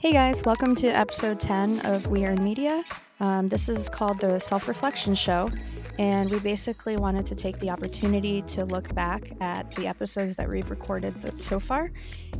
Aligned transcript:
Hey 0.00 0.12
guys, 0.12 0.42
welcome 0.46 0.74
to 0.76 0.86
episode 0.86 1.38
10 1.38 1.84
of 1.84 2.06
We 2.06 2.24
Earn 2.24 2.42
Media. 2.42 2.84
Um, 3.20 3.48
this 3.48 3.68
is 3.68 3.90
called 3.90 4.18
the 4.18 4.38
Self 4.38 4.66
Reflection 4.66 5.14
Show, 5.14 5.50
and 5.98 6.30
we 6.30 6.40
basically 6.40 6.96
wanted 6.96 7.26
to 7.26 7.34
take 7.34 7.58
the 7.58 7.68
opportunity 7.68 8.40
to 8.40 8.64
look 8.64 8.94
back 8.94 9.32
at 9.42 9.70
the 9.72 9.86
episodes 9.86 10.36
that 10.36 10.48
we've 10.48 10.70
recorded 10.70 11.14
so 11.38 11.60
far 11.60 11.92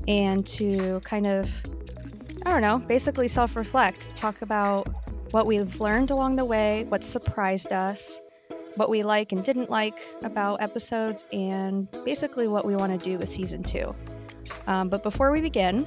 and 0.08 0.46
to 0.46 1.00
kind 1.00 1.26
of, 1.26 1.50
I 2.46 2.50
don't 2.50 2.62
know, 2.62 2.78
basically 2.78 3.28
self 3.28 3.54
reflect, 3.56 4.16
talk 4.16 4.40
about 4.40 4.88
what 5.32 5.44
we've 5.44 5.78
learned 5.80 6.10
along 6.10 6.36
the 6.36 6.46
way, 6.46 6.86
what 6.88 7.04
surprised 7.04 7.72
us, 7.72 8.22
what 8.76 8.88
we 8.88 9.02
like 9.02 9.32
and 9.32 9.44
didn't 9.44 9.68
like 9.68 9.98
about 10.22 10.62
episodes, 10.62 11.26
and 11.30 11.90
basically 12.06 12.48
what 12.48 12.64
we 12.64 12.74
want 12.74 12.98
to 12.98 13.04
do 13.04 13.18
with 13.18 13.30
season 13.30 13.62
two. 13.62 13.94
Um, 14.66 14.88
but 14.88 15.02
before 15.02 15.30
we 15.30 15.42
begin, 15.42 15.86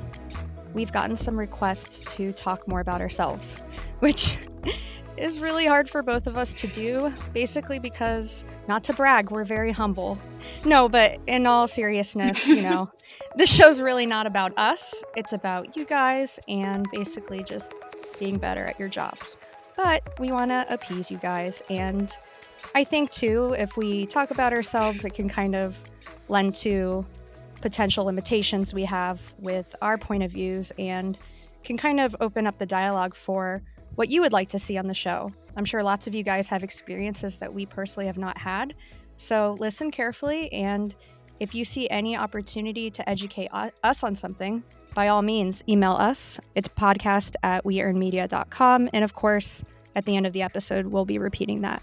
we've 0.73 0.91
gotten 0.91 1.15
some 1.15 1.37
requests 1.37 2.03
to 2.15 2.33
talk 2.33 2.67
more 2.67 2.79
about 2.79 3.01
ourselves, 3.01 3.61
which 3.99 4.37
is 5.17 5.39
really 5.39 5.65
hard 5.65 5.89
for 5.89 6.01
both 6.01 6.27
of 6.27 6.37
us 6.37 6.53
to 6.55 6.67
do, 6.67 7.13
basically 7.33 7.79
because, 7.79 8.43
not 8.67 8.83
to 8.85 8.93
brag, 8.93 9.31
we're 9.31 9.45
very 9.45 9.71
humble. 9.71 10.17
No, 10.65 10.89
but 10.89 11.19
in 11.27 11.45
all 11.45 11.67
seriousness, 11.67 12.47
you 12.47 12.61
know, 12.61 12.91
this 13.35 13.49
show's 13.49 13.81
really 13.81 14.05
not 14.05 14.25
about 14.25 14.57
us, 14.57 15.03
it's 15.15 15.33
about 15.33 15.77
you 15.77 15.85
guys 15.85 16.39
and 16.47 16.87
basically 16.91 17.43
just 17.43 17.73
being 18.19 18.37
better 18.37 18.65
at 18.65 18.79
your 18.79 18.89
jobs. 18.89 19.37
But 19.75 20.19
we 20.19 20.31
want 20.31 20.51
to 20.51 20.65
appease 20.69 21.09
you 21.09 21.17
guys. 21.17 21.63
And 21.69 22.15
I 22.75 22.83
think, 22.83 23.09
too, 23.11 23.55
if 23.57 23.75
we 23.75 24.05
talk 24.05 24.31
about 24.31 24.53
ourselves, 24.53 25.03
it 25.03 25.13
can 25.13 25.27
kind 25.27 25.55
of 25.55 25.77
lend 26.27 26.55
to 26.55 27.05
potential 27.63 28.03
limitations 28.03 28.73
we 28.73 28.83
have 28.83 29.33
with 29.39 29.73
our 29.81 29.97
point 29.97 30.21
of 30.21 30.29
views 30.29 30.73
and 30.77 31.17
can 31.63 31.77
kind 31.77 32.01
of 32.01 32.13
open 32.19 32.45
up 32.45 32.59
the 32.59 32.65
dialogue 32.65 33.15
for 33.15 33.63
what 33.95 34.09
you 34.09 34.19
would 34.19 34.33
like 34.33 34.49
to 34.49 34.59
see 34.59 34.77
on 34.77 34.85
the 34.85 34.93
show. 34.93 35.29
I'm 35.55 35.63
sure 35.63 35.81
lots 35.81 36.05
of 36.05 36.13
you 36.13 36.23
guys 36.23 36.49
have 36.49 36.61
experiences 36.61 37.37
that 37.37 37.53
we 37.53 37.65
personally 37.65 38.05
have 38.07 38.17
not 38.17 38.37
had. 38.37 38.73
So 39.15 39.55
listen 39.59 39.91
carefully, 39.91 40.51
and 40.51 40.93
if 41.39 41.55
you 41.55 41.63
see 41.63 41.89
any 41.89 42.17
opportunity 42.17 42.91
to 42.91 43.09
educate 43.09 43.47
us 43.53 44.03
on 44.03 44.13
something, 44.13 44.61
by 44.93 45.07
all 45.07 45.21
means, 45.21 45.63
email 45.69 45.93
us. 45.93 46.41
It's 46.55 46.67
podcast 46.67 47.35
at 47.43 47.63
weearnmedia.com. 47.63 48.89
And 48.91 49.05
of 49.05 49.15
course, 49.15 49.63
at 49.95 50.03
the 50.03 50.17
end 50.17 50.27
of 50.27 50.33
the 50.33 50.41
episode, 50.41 50.87
we'll 50.87 51.05
be 51.05 51.17
repeating 51.17 51.61
that. 51.61 51.81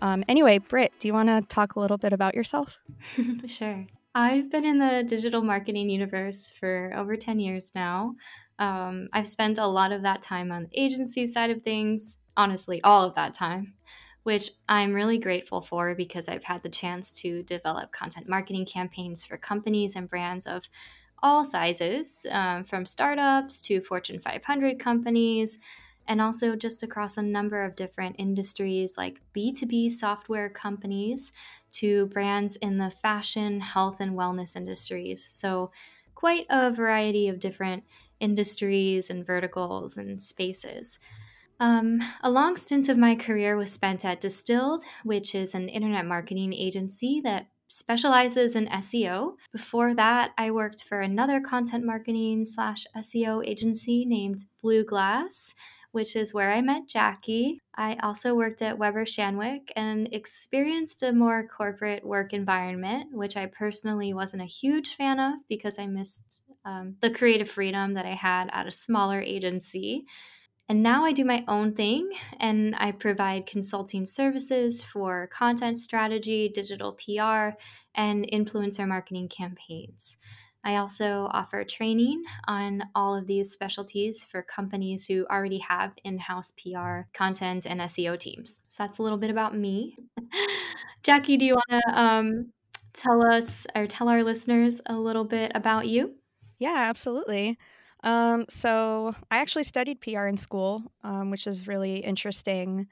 Um, 0.00 0.24
anyway, 0.26 0.56
Britt, 0.56 0.92
do 0.98 1.06
you 1.06 1.12
want 1.12 1.28
to 1.28 1.42
talk 1.54 1.76
a 1.76 1.80
little 1.80 1.98
bit 1.98 2.14
about 2.14 2.34
yourself? 2.34 2.80
sure. 3.46 3.86
I've 4.18 4.50
been 4.50 4.64
in 4.64 4.78
the 4.78 5.04
digital 5.06 5.42
marketing 5.42 5.88
universe 5.88 6.50
for 6.50 6.92
over 6.96 7.16
10 7.16 7.38
years 7.38 7.70
now. 7.76 8.16
Um, 8.58 9.08
I've 9.12 9.28
spent 9.28 9.58
a 9.58 9.66
lot 9.68 9.92
of 9.92 10.02
that 10.02 10.22
time 10.22 10.50
on 10.50 10.64
the 10.64 10.80
agency 10.82 11.24
side 11.28 11.50
of 11.50 11.62
things, 11.62 12.18
honestly, 12.36 12.82
all 12.82 13.04
of 13.04 13.14
that 13.14 13.32
time, 13.32 13.74
which 14.24 14.50
I'm 14.68 14.92
really 14.92 15.18
grateful 15.18 15.62
for 15.62 15.94
because 15.94 16.28
I've 16.28 16.42
had 16.42 16.64
the 16.64 16.68
chance 16.68 17.12
to 17.20 17.44
develop 17.44 17.92
content 17.92 18.28
marketing 18.28 18.66
campaigns 18.66 19.24
for 19.24 19.36
companies 19.36 19.94
and 19.94 20.10
brands 20.10 20.48
of 20.48 20.68
all 21.22 21.44
sizes, 21.44 22.26
um, 22.32 22.64
from 22.64 22.86
startups 22.86 23.60
to 23.60 23.80
Fortune 23.80 24.18
500 24.18 24.80
companies, 24.80 25.60
and 26.08 26.20
also 26.20 26.56
just 26.56 26.82
across 26.82 27.16
a 27.16 27.22
number 27.22 27.62
of 27.62 27.76
different 27.76 28.16
industries 28.18 28.96
like 28.98 29.20
B2B 29.36 29.90
software 29.90 30.48
companies 30.48 31.32
to 31.72 32.06
brands 32.06 32.56
in 32.56 32.78
the 32.78 32.90
fashion, 32.90 33.60
health, 33.60 34.00
and 34.00 34.16
wellness 34.16 34.56
industries. 34.56 35.24
So, 35.24 35.70
quite 36.14 36.46
a 36.50 36.72
variety 36.72 37.28
of 37.28 37.38
different 37.38 37.84
industries 38.18 39.10
and 39.10 39.24
verticals 39.24 39.96
and 39.96 40.20
spaces. 40.20 40.98
Um, 41.60 42.00
a 42.22 42.30
long 42.30 42.56
stint 42.56 42.88
of 42.88 42.96
my 42.96 43.14
career 43.14 43.56
was 43.56 43.72
spent 43.72 44.04
at 44.04 44.20
Distilled, 44.20 44.82
which 45.04 45.34
is 45.34 45.54
an 45.54 45.68
internet 45.68 46.06
marketing 46.06 46.52
agency 46.52 47.20
that 47.22 47.46
specializes 47.68 48.56
in 48.56 48.66
SEO. 48.66 49.34
Before 49.52 49.94
that, 49.94 50.32
I 50.38 50.50
worked 50.50 50.84
for 50.84 51.00
another 51.00 51.40
content 51.40 51.84
marketing 51.84 52.46
slash 52.46 52.86
SEO 52.96 53.46
agency 53.46 54.04
named 54.04 54.44
Blue 54.62 54.84
Glass, 54.84 55.54
which 55.92 56.16
is 56.16 56.34
where 56.34 56.52
I 56.52 56.60
met 56.60 56.88
Jackie. 56.88 57.60
I 57.76 57.96
also 58.02 58.34
worked 58.34 58.62
at 58.62 58.78
Weber 58.78 59.04
Shandwick 59.04 59.70
and 59.76 60.08
experienced 60.12 61.02
a 61.02 61.12
more 61.12 61.46
corporate 61.46 62.04
work 62.04 62.32
environment, 62.32 63.08
which 63.12 63.36
I 63.36 63.46
personally 63.46 64.12
wasn't 64.12 64.42
a 64.42 64.46
huge 64.46 64.94
fan 64.94 65.18
of 65.18 65.34
because 65.48 65.78
I 65.78 65.86
missed 65.86 66.42
um, 66.64 66.96
the 67.00 67.10
creative 67.10 67.48
freedom 67.48 67.94
that 67.94 68.06
I 68.06 68.14
had 68.14 68.50
at 68.52 68.66
a 68.66 68.72
smaller 68.72 69.20
agency. 69.20 70.04
And 70.68 70.82
now 70.82 71.04
I 71.04 71.12
do 71.12 71.24
my 71.24 71.44
own 71.48 71.74
thing 71.74 72.10
and 72.38 72.74
I 72.76 72.92
provide 72.92 73.46
consulting 73.46 74.04
services 74.04 74.82
for 74.82 75.28
content 75.28 75.78
strategy, 75.78 76.50
digital 76.50 76.92
PR, 76.92 77.56
and 77.94 78.28
influencer 78.30 78.86
marketing 78.86 79.28
campaigns. 79.28 80.18
I 80.64 80.76
also 80.76 81.28
offer 81.30 81.64
training 81.64 82.22
on 82.46 82.82
all 82.94 83.16
of 83.16 83.26
these 83.26 83.50
specialties 83.50 84.24
for 84.24 84.42
companies 84.42 85.06
who 85.06 85.26
already 85.30 85.58
have 85.58 85.92
in 86.04 86.18
house 86.18 86.52
PR, 86.52 87.02
content, 87.14 87.66
and 87.66 87.80
SEO 87.80 88.18
teams. 88.18 88.60
So 88.68 88.82
that's 88.82 88.98
a 88.98 89.02
little 89.02 89.18
bit 89.18 89.30
about 89.30 89.56
me. 89.56 89.96
Jackie, 91.02 91.36
do 91.36 91.44
you 91.44 91.54
want 91.54 91.82
to 91.84 92.00
um, 92.00 92.52
tell 92.92 93.26
us 93.26 93.66
or 93.74 93.86
tell 93.86 94.08
our 94.08 94.22
listeners 94.22 94.80
a 94.86 94.94
little 94.94 95.24
bit 95.24 95.52
about 95.54 95.86
you? 95.86 96.14
Yeah, 96.58 96.76
absolutely. 96.76 97.58
Um, 98.02 98.46
so 98.48 99.14
I 99.30 99.38
actually 99.38 99.64
studied 99.64 100.00
PR 100.00 100.26
in 100.26 100.36
school, 100.36 100.82
um, 101.02 101.30
which 101.30 101.46
is 101.46 101.66
really 101.66 101.98
interesting. 101.98 102.88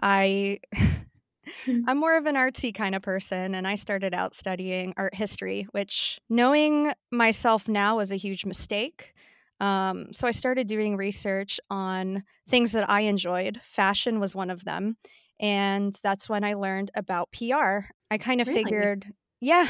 I 0.00 0.60
I'm 1.86 1.98
more 1.98 2.16
of 2.16 2.26
an 2.26 2.34
artsy 2.34 2.74
kind 2.74 2.94
of 2.94 3.02
person, 3.02 3.54
and 3.54 3.66
I 3.66 3.74
started 3.74 4.14
out 4.14 4.34
studying 4.34 4.94
art 4.96 5.14
history, 5.14 5.66
which 5.72 6.20
knowing 6.28 6.92
myself 7.10 7.68
now 7.68 7.96
was 7.96 8.12
a 8.12 8.16
huge 8.16 8.44
mistake. 8.44 9.14
Um, 9.60 10.12
so 10.12 10.26
I 10.26 10.32
started 10.32 10.66
doing 10.66 10.96
research 10.96 11.60
on 11.70 12.24
things 12.48 12.72
that 12.72 12.90
I 12.90 13.02
enjoyed. 13.02 13.60
Fashion 13.62 14.18
was 14.18 14.34
one 14.34 14.50
of 14.50 14.64
them. 14.64 14.96
And 15.38 15.96
that's 16.02 16.28
when 16.28 16.44
I 16.44 16.54
learned 16.54 16.90
about 16.94 17.30
PR. 17.32 17.86
I 18.10 18.18
kind 18.18 18.40
of 18.40 18.48
really? 18.48 18.64
figured, 18.64 19.06
yeah, 19.40 19.68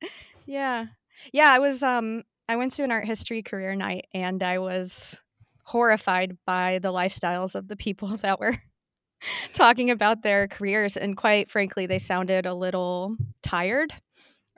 yeah, 0.46 0.86
yeah. 1.32 1.50
I 1.50 1.58
was, 1.58 1.82
um, 1.82 2.22
I 2.48 2.56
went 2.56 2.72
to 2.72 2.84
an 2.84 2.92
art 2.92 3.04
history 3.04 3.42
career 3.42 3.74
night 3.74 4.06
and 4.14 4.42
I 4.42 4.58
was 4.58 5.20
horrified 5.64 6.38
by 6.46 6.78
the 6.78 6.92
lifestyles 6.92 7.54
of 7.54 7.68
the 7.68 7.76
people 7.76 8.08
that 8.22 8.38
were 8.38 8.56
talking 9.52 9.90
about 9.90 10.22
their 10.22 10.48
careers, 10.48 10.96
and 10.96 11.16
quite 11.16 11.50
frankly, 11.50 11.86
they 11.86 11.98
sounded 11.98 12.46
a 12.46 12.54
little 12.54 13.16
tired. 13.42 13.92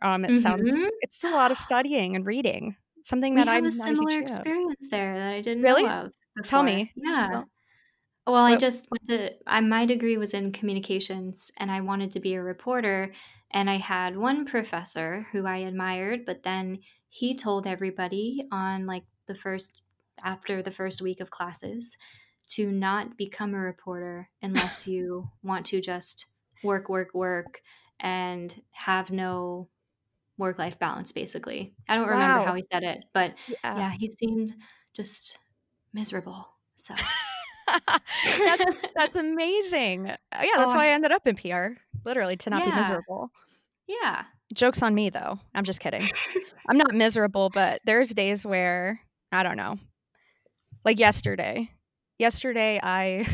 Um, 0.02 0.24
it 0.24 0.30
mm-hmm. 0.30 0.40
sounds 0.40 0.72
it's 1.00 1.24
a 1.24 1.30
lot 1.30 1.50
of 1.50 1.58
studying 1.68 2.16
and 2.16 2.26
reading. 2.26 2.76
Something 3.02 3.34
we 3.34 3.40
that 3.40 3.48
I 3.48 3.56
have 3.56 3.64
a 3.64 3.70
similar 3.70 4.18
experience 4.18 4.86
of. 4.86 4.90
there 4.90 5.18
that 5.18 5.32
I 5.32 5.40
didn't 5.40 5.62
really? 5.62 5.84
Tell 6.44 6.62
me. 6.62 6.92
Yeah. 6.96 7.42
Well, 8.26 8.44
I 8.44 8.56
just 8.56 8.86
went 8.90 9.06
to. 9.06 9.34
I, 9.46 9.60
my 9.60 9.86
degree 9.86 10.18
was 10.18 10.34
in 10.34 10.52
communications, 10.52 11.50
and 11.56 11.70
I 11.70 11.80
wanted 11.80 12.12
to 12.12 12.20
be 12.20 12.34
a 12.34 12.42
reporter. 12.42 13.12
And 13.52 13.70
I 13.70 13.78
had 13.78 14.16
one 14.16 14.44
professor 14.44 15.26
who 15.32 15.46
I 15.46 15.58
admired, 15.58 16.26
but 16.26 16.42
then 16.42 16.80
he 17.08 17.34
told 17.34 17.66
everybody 17.66 18.46
on 18.52 18.84
like 18.84 19.04
the 19.26 19.34
first 19.34 19.80
after 20.22 20.62
the 20.62 20.70
first 20.70 21.00
week 21.00 21.20
of 21.20 21.30
classes 21.30 21.96
to 22.48 22.70
not 22.70 23.16
become 23.16 23.54
a 23.54 23.58
reporter 23.58 24.28
unless 24.42 24.86
you 24.86 25.28
want 25.42 25.66
to 25.66 25.80
just 25.80 26.26
work, 26.62 26.88
work, 26.88 27.14
work 27.14 27.62
and 28.00 28.60
have 28.70 29.10
no 29.10 29.68
work 30.36 30.58
life 30.58 30.78
balance, 30.78 31.12
basically. 31.12 31.74
I 31.88 31.96
don't 31.96 32.06
wow. 32.06 32.12
remember 32.12 32.46
how 32.46 32.54
he 32.54 32.62
said 32.62 32.84
it, 32.84 33.04
but 33.12 33.34
yeah, 33.48 33.76
yeah 33.76 33.90
he 33.90 34.10
seemed 34.10 34.54
just 34.94 35.38
miserable. 35.92 36.48
So. 36.74 36.94
that's, 38.24 38.64
that's 38.94 39.16
amazing. 39.16 40.08
Uh, 40.08 40.16
yeah, 40.32 40.56
that's 40.56 40.74
oh, 40.74 40.78
why 40.78 40.86
I 40.86 40.90
ended 40.90 41.12
up 41.12 41.26
in 41.26 41.36
PR, 41.36 41.80
literally 42.04 42.36
to 42.38 42.50
not 42.50 42.64
yeah. 42.64 42.70
be 42.70 42.76
miserable. 42.76 43.30
Yeah. 43.86 44.24
Joke's 44.54 44.82
on 44.82 44.94
me, 44.94 45.10
though. 45.10 45.38
I'm 45.54 45.64
just 45.64 45.80
kidding. 45.80 46.08
I'm 46.68 46.78
not 46.78 46.94
miserable, 46.94 47.50
but 47.50 47.80
there's 47.84 48.10
days 48.10 48.46
where, 48.46 49.00
I 49.32 49.42
don't 49.42 49.56
know, 49.56 49.76
like 50.84 50.98
yesterday, 50.98 51.70
yesterday 52.18 52.80
I 52.82 53.26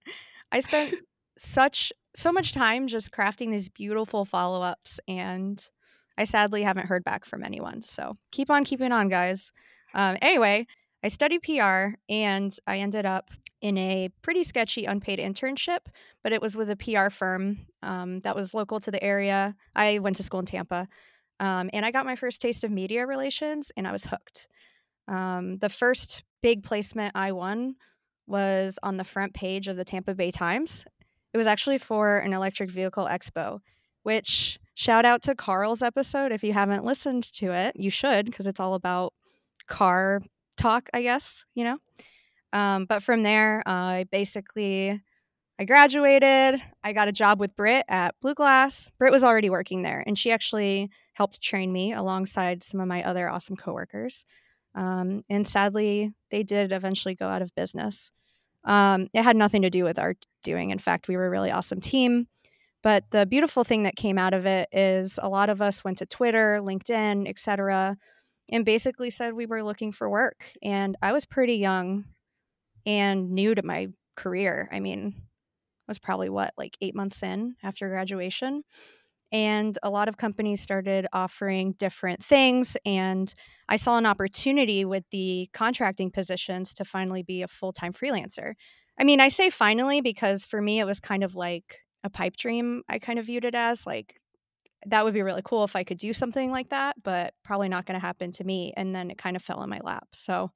I 0.52 0.60
spent 0.60 0.94
such 1.38 1.92
so 2.14 2.32
much 2.32 2.52
time 2.52 2.86
just 2.86 3.12
crafting 3.12 3.50
these 3.50 3.68
beautiful 3.68 4.24
follow-ups 4.24 5.00
and 5.06 5.68
I 6.16 6.24
sadly 6.24 6.62
haven't 6.62 6.86
heard 6.86 7.04
back 7.04 7.26
from 7.26 7.44
anyone. 7.44 7.82
So 7.82 8.16
keep 8.32 8.50
on 8.50 8.64
keeping 8.64 8.90
on, 8.90 9.08
guys. 9.08 9.52
Um, 9.92 10.16
anyway, 10.22 10.66
I 11.04 11.08
studied 11.08 11.42
PR 11.42 11.96
and 12.08 12.56
I 12.66 12.78
ended 12.78 13.04
up 13.04 13.30
in 13.60 13.76
a 13.78 14.08
pretty 14.22 14.42
sketchy 14.42 14.86
unpaid 14.86 15.18
internship, 15.18 15.80
but 16.22 16.32
it 16.32 16.40
was 16.40 16.56
with 16.56 16.70
a 16.70 16.76
PR 16.76 17.10
firm 17.10 17.66
um, 17.82 18.20
that 18.20 18.36
was 18.36 18.54
local 18.54 18.80
to 18.80 18.90
the 18.90 19.02
area. 19.02 19.54
I 19.74 19.98
went 19.98 20.16
to 20.16 20.22
school 20.22 20.40
in 20.40 20.46
Tampa 20.46 20.88
um, 21.40 21.70
and 21.72 21.84
I 21.84 21.90
got 21.90 22.06
my 22.06 22.16
first 22.16 22.40
taste 22.40 22.64
of 22.64 22.70
media 22.70 23.06
relations 23.06 23.72
and 23.76 23.86
I 23.86 23.92
was 23.92 24.04
hooked. 24.04 24.48
Um, 25.08 25.58
the 25.58 25.68
first 25.68 26.24
big 26.42 26.64
placement 26.64 27.12
I 27.14 27.32
won 27.32 27.76
was 28.26 28.78
on 28.82 28.96
the 28.96 29.04
front 29.04 29.34
page 29.34 29.68
of 29.68 29.76
the 29.76 29.84
Tampa 29.84 30.14
Bay 30.14 30.30
Times. 30.30 30.84
It 31.32 31.38
was 31.38 31.46
actually 31.46 31.78
for 31.78 32.18
an 32.18 32.32
electric 32.32 32.70
vehicle 32.70 33.06
expo, 33.06 33.60
which 34.02 34.58
shout 34.74 35.04
out 35.04 35.22
to 35.22 35.34
Carl's 35.34 35.82
episode. 35.82 36.32
If 36.32 36.42
you 36.42 36.52
haven't 36.52 36.84
listened 36.84 37.24
to 37.34 37.52
it, 37.52 37.76
you 37.76 37.90
should 37.90 38.26
because 38.26 38.46
it's 38.46 38.60
all 38.60 38.74
about 38.74 39.12
car 39.66 40.22
talk, 40.56 40.88
I 40.94 41.02
guess, 41.02 41.44
you 41.54 41.64
know? 41.64 41.78
Um, 42.52 42.86
but 42.86 43.02
from 43.02 43.22
there, 43.22 43.62
uh, 43.66 43.70
I 43.70 44.06
basically 44.10 45.00
I 45.58 45.64
graduated. 45.64 46.60
I 46.84 46.92
got 46.92 47.08
a 47.08 47.12
job 47.12 47.40
with 47.40 47.56
Britt 47.56 47.86
at 47.88 48.14
Blue 48.20 48.34
Glass. 48.34 48.90
Britt 48.98 49.12
was 49.12 49.24
already 49.24 49.48
working 49.48 49.82
there, 49.82 50.04
and 50.06 50.18
she 50.18 50.30
actually 50.30 50.90
helped 51.14 51.40
train 51.40 51.72
me 51.72 51.94
alongside 51.94 52.62
some 52.62 52.80
of 52.80 52.88
my 52.88 53.02
other 53.02 53.28
awesome 53.28 53.56
coworkers. 53.56 54.26
Um, 54.76 55.24
and 55.28 55.46
sadly, 55.46 56.12
they 56.30 56.42
did 56.42 56.70
eventually 56.70 57.14
go 57.14 57.26
out 57.26 57.42
of 57.42 57.54
business. 57.54 58.10
Um, 58.64 59.08
it 59.14 59.22
had 59.22 59.36
nothing 59.36 59.62
to 59.62 59.70
do 59.70 59.84
with 59.84 59.98
our 59.98 60.14
doing. 60.44 60.70
In 60.70 60.78
fact, 60.78 61.08
we 61.08 61.16
were 61.16 61.26
a 61.26 61.30
really 61.30 61.50
awesome 61.50 61.80
team. 61.80 62.28
But 62.82 63.04
the 63.10 63.26
beautiful 63.26 63.64
thing 63.64 63.84
that 63.84 63.96
came 63.96 64.18
out 64.18 64.34
of 64.34 64.46
it 64.46 64.68
is 64.70 65.18
a 65.20 65.28
lot 65.28 65.48
of 65.48 65.60
us 65.60 65.82
went 65.82 65.98
to 65.98 66.06
Twitter, 66.06 66.60
LinkedIn, 66.62 67.28
etc., 67.28 67.96
and 68.52 68.64
basically 68.64 69.10
said 69.10 69.32
we 69.32 69.46
were 69.46 69.64
looking 69.64 69.90
for 69.90 70.08
work. 70.08 70.52
And 70.62 70.96
I 71.02 71.12
was 71.12 71.24
pretty 71.24 71.54
young 71.54 72.04
and 72.84 73.32
new 73.32 73.56
to 73.56 73.64
my 73.64 73.88
career. 74.14 74.68
I 74.70 74.78
mean, 74.78 75.14
I 75.16 75.22
was 75.88 75.98
probably 75.98 76.28
what, 76.28 76.52
like 76.56 76.76
eight 76.80 76.94
months 76.94 77.24
in 77.24 77.56
after 77.62 77.88
graduation. 77.88 78.62
And 79.32 79.76
a 79.82 79.90
lot 79.90 80.08
of 80.08 80.16
companies 80.16 80.60
started 80.60 81.06
offering 81.12 81.72
different 81.72 82.24
things. 82.24 82.76
And 82.86 83.32
I 83.68 83.76
saw 83.76 83.98
an 83.98 84.06
opportunity 84.06 84.84
with 84.84 85.04
the 85.10 85.48
contracting 85.52 86.10
positions 86.10 86.72
to 86.74 86.84
finally 86.84 87.22
be 87.22 87.42
a 87.42 87.48
full 87.48 87.72
time 87.72 87.92
freelancer. 87.92 88.54
I 88.98 89.04
mean, 89.04 89.20
I 89.20 89.28
say 89.28 89.50
finally 89.50 90.00
because 90.00 90.44
for 90.44 90.62
me, 90.62 90.78
it 90.78 90.84
was 90.84 91.00
kind 91.00 91.24
of 91.24 91.34
like 91.34 91.80
a 92.04 92.10
pipe 92.10 92.36
dream. 92.36 92.82
I 92.88 92.98
kind 92.98 93.18
of 93.18 93.26
viewed 93.26 93.44
it 93.44 93.54
as 93.54 93.86
like, 93.86 94.20
that 94.86 95.04
would 95.04 95.14
be 95.14 95.22
really 95.22 95.42
cool 95.44 95.64
if 95.64 95.74
I 95.74 95.84
could 95.84 95.98
do 95.98 96.12
something 96.12 96.50
like 96.50 96.68
that, 96.68 96.96
but 97.02 97.34
probably 97.42 97.68
not 97.68 97.86
going 97.86 97.98
to 97.98 98.06
happen 98.06 98.30
to 98.32 98.44
me. 98.44 98.72
And 98.76 98.94
then 98.94 99.10
it 99.10 99.18
kind 99.18 99.34
of 99.34 99.42
fell 99.42 99.62
in 99.62 99.70
my 99.70 99.80
lap. 99.82 100.08
So 100.12 100.52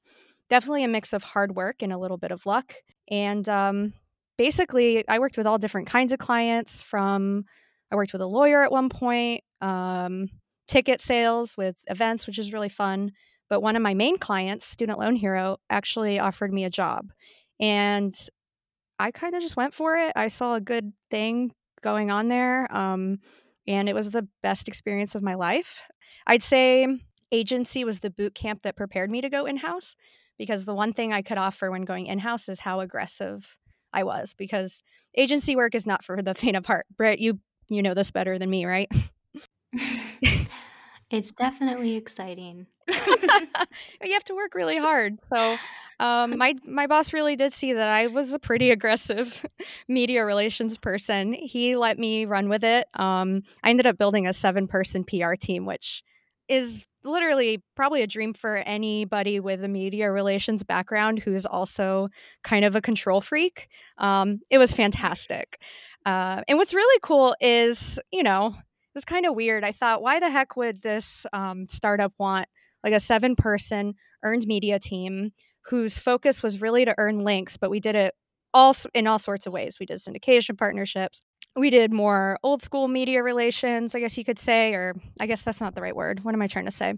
definitely 0.49 0.85
a 0.85 0.89
mix 0.89 1.13
of 1.13 1.23
hard 1.23 1.57
work 1.57 1.83
and 1.83 1.93
a 1.93 1.99
little 1.99 2.19
bit 2.19 2.31
of 2.31 2.47
luck. 2.47 2.75
And 3.11 3.49
um, 3.49 3.93
basically, 4.39 5.07
I 5.09 5.19
worked 5.19 5.37
with 5.37 5.47
all 5.47 5.59
different 5.59 5.89
kinds 5.89 6.13
of 6.13 6.19
clients 6.19 6.81
from 6.81 7.45
I 7.91 7.97
worked 7.97 8.13
with 8.13 8.23
a 8.23 8.27
lawyer 8.27 8.63
at 8.63 8.73
one 8.73 8.89
point, 8.89 9.43
um, 9.61 10.29
ticket 10.69 11.01
sales 11.01 11.57
with 11.57 11.83
events, 11.89 12.27
which 12.27 12.39
is 12.39 12.53
really 12.53 12.69
fun. 12.69 13.13
But 13.49 13.63
one 13.63 13.75
of 13.75 13.83
my 13.83 13.95
main 13.95 14.19
clients, 14.19 14.65
Student 14.65 15.01
Loan 15.01 15.17
Hero, 15.17 15.57
actually 15.69 16.21
offered 16.21 16.53
me 16.53 16.65
a 16.65 16.71
job. 16.71 17.11
And 17.59 18.15
I 18.99 19.11
kind 19.11 19.35
of 19.35 19.43
just 19.43 19.57
went 19.57 19.75
for 19.75 19.97
it. 19.97 20.13
I 20.15 20.29
saw 20.29 20.55
a 20.55 20.61
good 20.61 20.93
thing 21.11 21.53
going 21.83 22.11
on 22.11 22.29
there. 22.29 22.73
Um, 22.75 23.19
and 23.67 23.89
it 23.89 23.95
was 23.95 24.11
the 24.11 24.29
best 24.43 24.69
experience 24.69 25.15
of 25.15 25.23
my 25.23 25.35
life. 25.35 25.83
I'd 26.27 26.43
say 26.43 26.87
agency 27.33 27.85
was 27.85 28.01
the 28.01 28.11
boot 28.11 28.35
camp 28.35 28.63
that 28.63 28.77
prepared 28.77 29.11
me 29.11 29.21
to 29.21 29.29
go 29.29 29.47
in 29.47 29.57
house 29.57 29.97
because 30.39 30.65
the 30.65 30.75
one 30.75 30.93
thing 30.93 31.13
I 31.13 31.23
could 31.23 31.39
offer 31.39 31.71
when 31.71 31.83
going 31.83 32.07
in 32.07 32.19
house 32.19 32.49
is 32.49 32.61
how 32.61 32.81
aggressive 32.81 33.59
I 33.93 34.05
was 34.05 34.35
because 34.35 34.83
agency 35.17 35.57
work 35.57 35.75
is 35.75 35.87
not 35.87 36.05
for 36.05 36.23
the 36.23 36.35
faint 36.35 36.57
of 36.57 36.67
heart. 36.67 36.87
Britt, 36.97 37.19
you 37.19 37.41
you 37.71 37.83
know 37.83 37.95
this 37.95 38.11
better 38.11 38.39
than 38.39 38.51
me, 38.51 38.67
right? 38.67 38.91
it's 41.11 41.31
definitely 41.31 41.97
exciting. 41.97 42.67
you 42.89 44.13
have 44.13 44.25
to 44.25 44.35
work 44.35 44.55
really 44.55 44.77
hard. 44.77 45.19
So 45.33 45.57
um, 46.01 46.39
my 46.39 46.55
my 46.65 46.87
boss 46.87 47.13
really 47.13 47.37
did 47.37 47.53
see 47.53 47.73
that 47.73 47.89
I 47.89 48.09
was 48.09 48.33
a 48.33 48.39
pretty 48.39 48.71
aggressive 48.71 49.47
media 49.89 50.25
relations 50.25 50.77
person. 50.77 51.33
He 51.33 51.77
let 51.77 51.99
me 51.99 52.25
run 52.25 52.49
with 52.49 52.65
it. 52.65 52.89
Um, 52.95 53.43
I 53.63 53.71
ended 53.71 53.87
up 53.87 53.99
building 53.99 54.27
a 54.27 54.33
seven 54.33 54.67
person 54.67 55.05
PR 55.05 55.35
team, 55.35 55.67
which 55.67 56.03
is 56.49 56.85
literally 57.05 57.63
probably 57.77 58.03
a 58.03 58.07
dream 58.07 58.33
for 58.33 58.57
anybody 58.57 59.41
with 59.41 59.65
a 59.65 59.69
media 59.69 60.11
relations 60.11 60.63
background 60.63 61.19
who 61.19 61.35
is 61.35 61.47
also 61.47 62.09
kind 62.43 62.65
of 62.65 62.77
a 62.77 62.81
control 62.81 63.21
freak. 63.21 63.69
Um, 63.99 64.41
it 64.51 64.59
was 64.59 64.73
fantastic. 64.73 65.63
Uh, 66.07 66.43
and 66.49 66.59
what's 66.59 66.75
really 66.75 67.01
cool 67.03 67.35
is, 67.41 67.99
you 68.11 68.23
know, 68.23 68.49
it 68.49 68.95
was 68.95 69.05
kind 69.05 69.27
of 69.27 69.35
weird. 69.35 69.65
I 69.65 69.73
thought, 69.73 70.03
why 70.03 70.19
the 70.21 70.31
heck 70.31 70.57
would 70.57 70.83
this 70.83 71.27
um, 71.33 71.67
startup 71.67 72.13
want 72.19 72.49
like 72.83 72.93
a 72.93 73.01
seven 73.01 73.37
person 73.37 73.95
earned 74.23 74.47
media 74.47 74.79
team 74.79 75.33
whose 75.67 75.99
focus 75.99 76.43
was 76.43 76.61
really 76.61 76.85
to 76.85 76.95
earn 76.99 77.21
links, 77.21 77.57
but 77.57 77.71
we 77.71 77.81
did 77.81 77.95
it 77.95 78.15
all 78.53 78.75
in 78.95 79.07
all 79.07 79.19
sorts 79.19 79.47
of 79.47 79.53
ways. 79.53 79.79
We 79.79 79.87
did 79.87 79.99
syndication 79.99 80.59
partnerships, 80.59 81.23
we 81.57 81.71
did 81.71 81.93
more 81.93 82.39
old 82.43 82.63
school 82.63 82.89
media 82.89 83.23
relations, 83.23 83.95
I 83.95 84.01
guess 84.01 84.17
you 84.17 84.25
could 84.25 84.39
say, 84.39 84.75
or 84.75 84.95
I 85.19 85.27
guess 85.27 85.43
that's 85.43 85.61
not 85.61 85.75
the 85.75 85.83
right 85.83 85.95
word. 85.95 86.25
What 86.25 86.35
am 86.35 86.43
I 86.43 86.47
trying 86.47 86.67
to 86.67 86.71
say? 86.71 86.95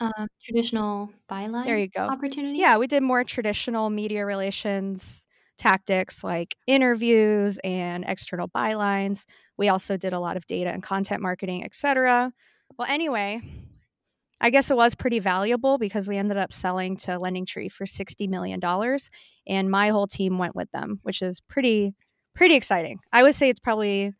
Uh, 0.00 0.26
traditional 0.42 1.10
byline. 1.28 1.64
There 1.64 1.78
you 1.78 1.88
go. 1.88 2.02
Opportunity. 2.02 2.58
Yeah, 2.58 2.76
we 2.76 2.86
did 2.86 3.02
more 3.02 3.24
traditional 3.24 3.90
media 3.90 4.24
relations 4.24 5.26
tactics 5.58 6.24
like 6.24 6.56
interviews 6.66 7.58
and 7.64 8.04
external 8.06 8.48
bylines. 8.48 9.24
We 9.56 9.68
also 9.68 9.96
did 9.96 10.12
a 10.12 10.20
lot 10.20 10.36
of 10.36 10.46
data 10.46 10.70
and 10.70 10.82
content 10.82 11.20
marketing, 11.20 11.64
etc. 11.64 12.32
Well, 12.78 12.88
anyway, 12.88 13.42
I 14.40 14.50
guess 14.50 14.70
it 14.70 14.76
was 14.76 14.94
pretty 14.94 15.18
valuable 15.18 15.78
because 15.78 16.06
we 16.06 16.16
ended 16.16 16.36
up 16.36 16.52
selling 16.52 16.96
to 16.98 17.12
LendingTree 17.12 17.72
for 17.72 17.84
$60 17.84 18.28
million 18.28 18.60
and 19.46 19.70
my 19.70 19.88
whole 19.88 20.06
team 20.06 20.38
went 20.38 20.54
with 20.54 20.70
them, 20.70 21.00
which 21.02 21.22
is 21.22 21.40
pretty 21.40 21.94
pretty 22.34 22.54
exciting. 22.54 23.00
I 23.12 23.24
would 23.24 23.34
say 23.34 23.48
it's 23.48 23.58
probably 23.58 24.12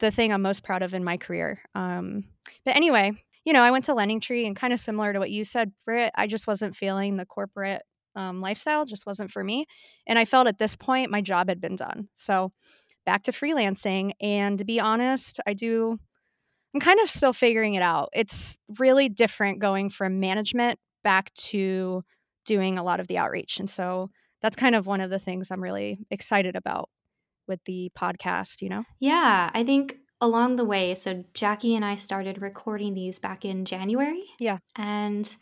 the 0.00 0.10
thing 0.10 0.32
I'm 0.32 0.42
most 0.42 0.64
proud 0.64 0.82
of 0.82 0.92
in 0.92 1.02
my 1.02 1.16
career. 1.16 1.62
Um, 1.74 2.24
but 2.66 2.76
anyway, 2.76 3.12
you 3.46 3.54
know, 3.54 3.62
I 3.62 3.70
went 3.70 3.86
to 3.86 3.94
LendingTree 3.94 4.46
and 4.46 4.54
kind 4.54 4.72
of 4.72 4.80
similar 4.80 5.14
to 5.14 5.18
what 5.18 5.30
you 5.30 5.44
said, 5.44 5.72
Britt, 5.86 6.12
I 6.14 6.26
just 6.26 6.46
wasn't 6.46 6.76
feeling 6.76 7.16
the 7.16 7.24
corporate 7.24 7.82
um, 8.14 8.40
lifestyle, 8.40 8.84
just 8.84 9.06
wasn't 9.06 9.30
for 9.30 9.42
me. 9.42 9.66
And 10.06 10.18
I 10.18 10.24
felt 10.24 10.46
at 10.46 10.58
this 10.58 10.76
point 10.76 11.10
my 11.10 11.20
job 11.20 11.48
had 11.48 11.60
been 11.60 11.76
done. 11.76 12.08
So 12.14 12.52
back 13.06 13.22
to 13.24 13.32
freelancing. 13.32 14.12
And 14.20 14.58
to 14.58 14.64
be 14.64 14.80
honest, 14.80 15.40
I 15.46 15.54
do, 15.54 15.98
I'm 16.74 16.80
kind 16.80 17.00
of 17.00 17.10
still 17.10 17.32
figuring 17.32 17.74
it 17.74 17.82
out. 17.82 18.10
It's 18.12 18.58
really 18.78 19.08
different 19.08 19.58
going 19.58 19.90
from 19.90 20.20
management 20.20 20.78
back 21.02 21.32
to 21.34 22.02
doing 22.46 22.78
a 22.78 22.84
lot 22.84 23.00
of 23.00 23.08
the 23.08 23.18
outreach. 23.18 23.58
And 23.58 23.68
so 23.68 24.10
that's 24.40 24.56
kind 24.56 24.74
of 24.74 24.86
one 24.86 25.00
of 25.00 25.10
the 25.10 25.18
things 25.18 25.50
I'm 25.50 25.62
really 25.62 25.98
excited 26.10 26.56
about 26.56 26.88
with 27.48 27.60
the 27.64 27.90
podcast, 27.96 28.62
you 28.62 28.68
know? 28.68 28.84
Yeah, 29.00 29.50
I 29.52 29.64
think 29.64 29.96
along 30.20 30.56
the 30.56 30.64
way, 30.64 30.94
so 30.94 31.24
Jackie 31.34 31.74
and 31.74 31.84
I 31.84 31.96
started 31.96 32.40
recording 32.40 32.94
these 32.94 33.18
back 33.18 33.44
in 33.44 33.64
January. 33.64 34.24
Yeah. 34.38 34.58
And 34.76 35.34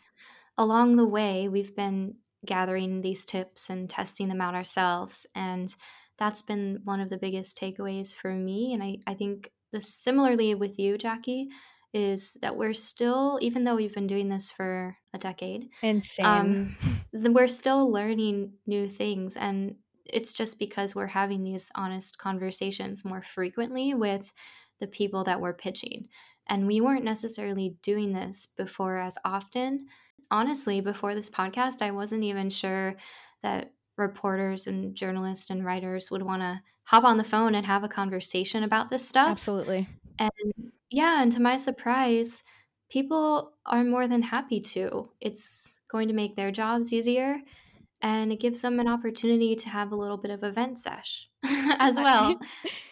along 0.57 0.95
the 0.95 1.05
way, 1.05 1.47
we've 1.47 1.75
been 1.75 2.15
gathering 2.45 3.01
these 3.01 3.25
tips 3.25 3.69
and 3.69 3.89
testing 3.89 4.27
them 4.27 4.41
out 4.41 4.55
ourselves. 4.55 5.25
And 5.35 5.73
that's 6.17 6.41
been 6.41 6.79
one 6.83 7.01
of 7.01 7.09
the 7.09 7.17
biggest 7.17 7.57
takeaways 7.57 8.15
for 8.15 8.31
me. 8.31 8.73
And 8.73 8.83
I, 8.83 8.97
I 9.07 9.13
think 9.13 9.51
this 9.71 9.93
similarly 9.93 10.55
with 10.55 10.77
you, 10.77 10.97
Jackie, 10.97 11.49
is 11.93 12.37
that 12.41 12.55
we're 12.55 12.73
still, 12.73 13.37
even 13.41 13.63
though 13.63 13.75
we've 13.75 13.93
been 13.93 14.07
doing 14.07 14.29
this 14.29 14.49
for 14.49 14.95
a 15.13 15.17
decade, 15.17 15.69
insane. 15.81 16.25
Um, 16.25 16.77
we're 17.33 17.47
still 17.47 17.91
learning 17.91 18.53
new 18.65 18.87
things. 18.87 19.35
And 19.35 19.75
it's 20.05 20.33
just 20.33 20.59
because 20.59 20.95
we're 20.95 21.07
having 21.07 21.43
these 21.43 21.71
honest 21.75 22.17
conversations 22.17 23.05
more 23.05 23.21
frequently 23.21 23.93
with 23.93 24.31
the 24.79 24.87
people 24.87 25.23
that 25.25 25.41
we're 25.41 25.53
pitching. 25.53 26.07
And 26.47 26.67
we 26.67 26.81
weren't 26.81 27.05
necessarily 27.05 27.75
doing 27.81 28.13
this 28.13 28.47
before 28.57 28.97
as 28.97 29.17
often. 29.23 29.87
Honestly, 30.31 30.81
before 30.81 31.13
this 31.13 31.29
podcast, 31.29 31.81
I 31.81 31.91
wasn't 31.91 32.23
even 32.23 32.49
sure 32.49 32.95
that 33.43 33.73
reporters 33.97 34.67
and 34.67 34.95
journalists 34.95 35.49
and 35.49 35.63
writers 35.63 36.09
would 36.09 36.23
want 36.23 36.41
to 36.41 36.61
hop 36.85 37.03
on 37.03 37.17
the 37.17 37.23
phone 37.23 37.55
and 37.55 37.65
have 37.65 37.83
a 37.83 37.89
conversation 37.89 38.63
about 38.63 38.89
this 38.89 39.07
stuff. 39.07 39.29
Absolutely. 39.29 39.87
And 40.17 40.31
yeah, 40.89 41.21
and 41.21 41.31
to 41.33 41.41
my 41.41 41.57
surprise, 41.57 42.43
people 42.89 43.53
are 43.65 43.83
more 43.83 44.07
than 44.07 44.21
happy 44.21 44.59
to. 44.61 45.09
It's 45.19 45.77
going 45.89 46.07
to 46.07 46.13
make 46.13 46.35
their 46.35 46.51
jobs 46.51 46.91
easier 46.93 47.37
and 48.01 48.31
it 48.31 48.39
gives 48.39 48.61
them 48.61 48.79
an 48.79 48.87
opportunity 48.87 49.55
to 49.55 49.69
have 49.69 49.91
a 49.91 49.95
little 49.95 50.17
bit 50.17 50.31
of 50.31 50.43
event 50.43 50.79
sesh 50.79 51.27
as 51.43 51.95
well. 51.95 52.39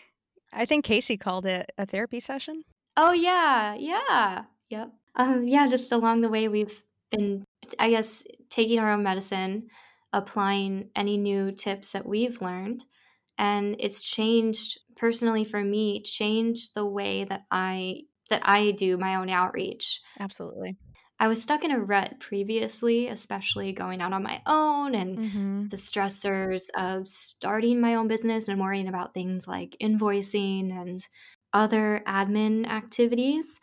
I 0.54 0.66
think 0.66 0.86
Casey 0.86 1.18
called 1.18 1.46
it 1.46 1.72
a 1.78 1.86
therapy 1.86 2.20
session. 2.20 2.64
Oh 2.98 3.12
yeah, 3.12 3.76
yeah, 3.76 4.44
yep. 4.70 4.92
Um, 5.16 5.48
yeah, 5.48 5.68
just 5.68 5.92
along 5.92 6.22
the 6.22 6.30
way 6.30 6.48
we've 6.48 6.82
been, 7.12 7.46
I 7.80 7.90
guess, 7.90 8.26
taking 8.50 8.80
our 8.80 8.92
own 8.92 9.04
medicine, 9.04 9.70
applying 10.14 10.92
any 10.96 11.18
new 11.18 11.52
tips 11.52 11.92
that 11.94 12.06
we've 12.06 12.42
learned, 12.42 12.86
and 13.38 13.76
it's 13.80 14.02
changed 14.04 14.80
personally 14.98 15.46
for 15.46 15.64
me. 15.64 16.02
Changed 16.04 16.76
the 16.76 16.86
way 16.86 17.26
that 17.26 17.46
I 17.52 18.04
that 18.30 18.42
I 18.48 18.72
do 18.72 18.98
my 18.98 19.16
own 19.16 19.30
outreach. 19.30 20.02
Absolutely. 20.20 20.78
I 21.20 21.28
was 21.28 21.42
stuck 21.44 21.64
in 21.64 21.72
a 21.72 21.80
rut 21.80 22.20
previously, 22.20 23.08
especially 23.08 23.74
going 23.74 24.02
out 24.02 24.14
on 24.14 24.24
my 24.24 24.42
own 24.46 24.96
and 24.96 25.20
Mm-hmm. 25.20 25.70
the 25.70 25.78
stressors 25.78 26.64
of 26.78 27.08
starting 27.08 27.80
my 27.82 27.96
own 27.96 28.08
business 28.08 28.48
and 28.48 28.60
worrying 28.60 28.88
about 28.88 29.14
things 29.14 29.48
like 29.48 29.76
invoicing 29.82 30.72
and 30.72 31.00
other 31.54 32.02
admin 32.08 32.68
activities. 32.68 33.60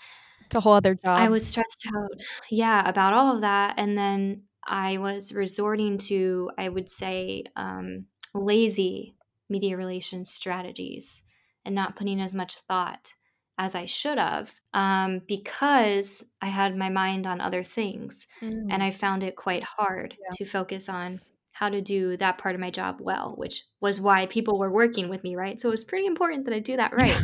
It's 0.46 0.54
a 0.54 0.60
whole 0.60 0.72
other 0.74 0.94
job. 0.94 1.18
I 1.18 1.28
was 1.28 1.46
stressed 1.46 1.86
out, 1.94 2.10
yeah, 2.50 2.88
about 2.88 3.12
all 3.12 3.34
of 3.34 3.40
that. 3.42 3.74
And 3.76 3.96
then 3.98 4.42
I 4.66 4.98
was 4.98 5.32
resorting 5.34 5.98
to, 5.98 6.50
I 6.56 6.68
would 6.68 6.88
say, 6.88 7.44
um, 7.56 8.06
lazy 8.34 9.16
media 9.48 9.76
relations 9.76 10.30
strategies 10.30 11.22
and 11.64 11.74
not 11.74 11.96
putting 11.96 12.20
as 12.20 12.34
much 12.34 12.56
thought 12.56 13.12
as 13.58 13.74
I 13.74 13.86
should 13.86 14.18
have 14.18 14.52
um, 14.74 15.22
because 15.26 16.24
I 16.42 16.46
had 16.46 16.76
my 16.76 16.90
mind 16.90 17.26
on 17.26 17.40
other 17.40 17.62
things. 17.62 18.26
Mm. 18.42 18.66
And 18.70 18.82
I 18.82 18.90
found 18.90 19.22
it 19.22 19.36
quite 19.36 19.64
hard 19.64 20.14
Yeah. 20.20 20.30
to 20.34 20.44
focus 20.44 20.88
on 20.88 21.20
how 21.52 21.70
to 21.70 21.80
do 21.80 22.18
that 22.18 22.36
part 22.36 22.54
of 22.54 22.60
my 22.60 22.70
job 22.70 22.98
well, 23.00 23.34
which 23.36 23.64
was 23.80 23.98
why 23.98 24.26
people 24.26 24.58
were 24.58 24.70
working 24.70 25.08
with 25.08 25.24
me, 25.24 25.36
right? 25.36 25.58
So 25.58 25.68
it 25.68 25.72
was 25.72 25.84
pretty 25.84 26.06
important 26.06 26.44
that 26.44 26.54
I 26.54 26.58
do 26.58 26.76
that 26.76 26.92
right. 27.00 27.16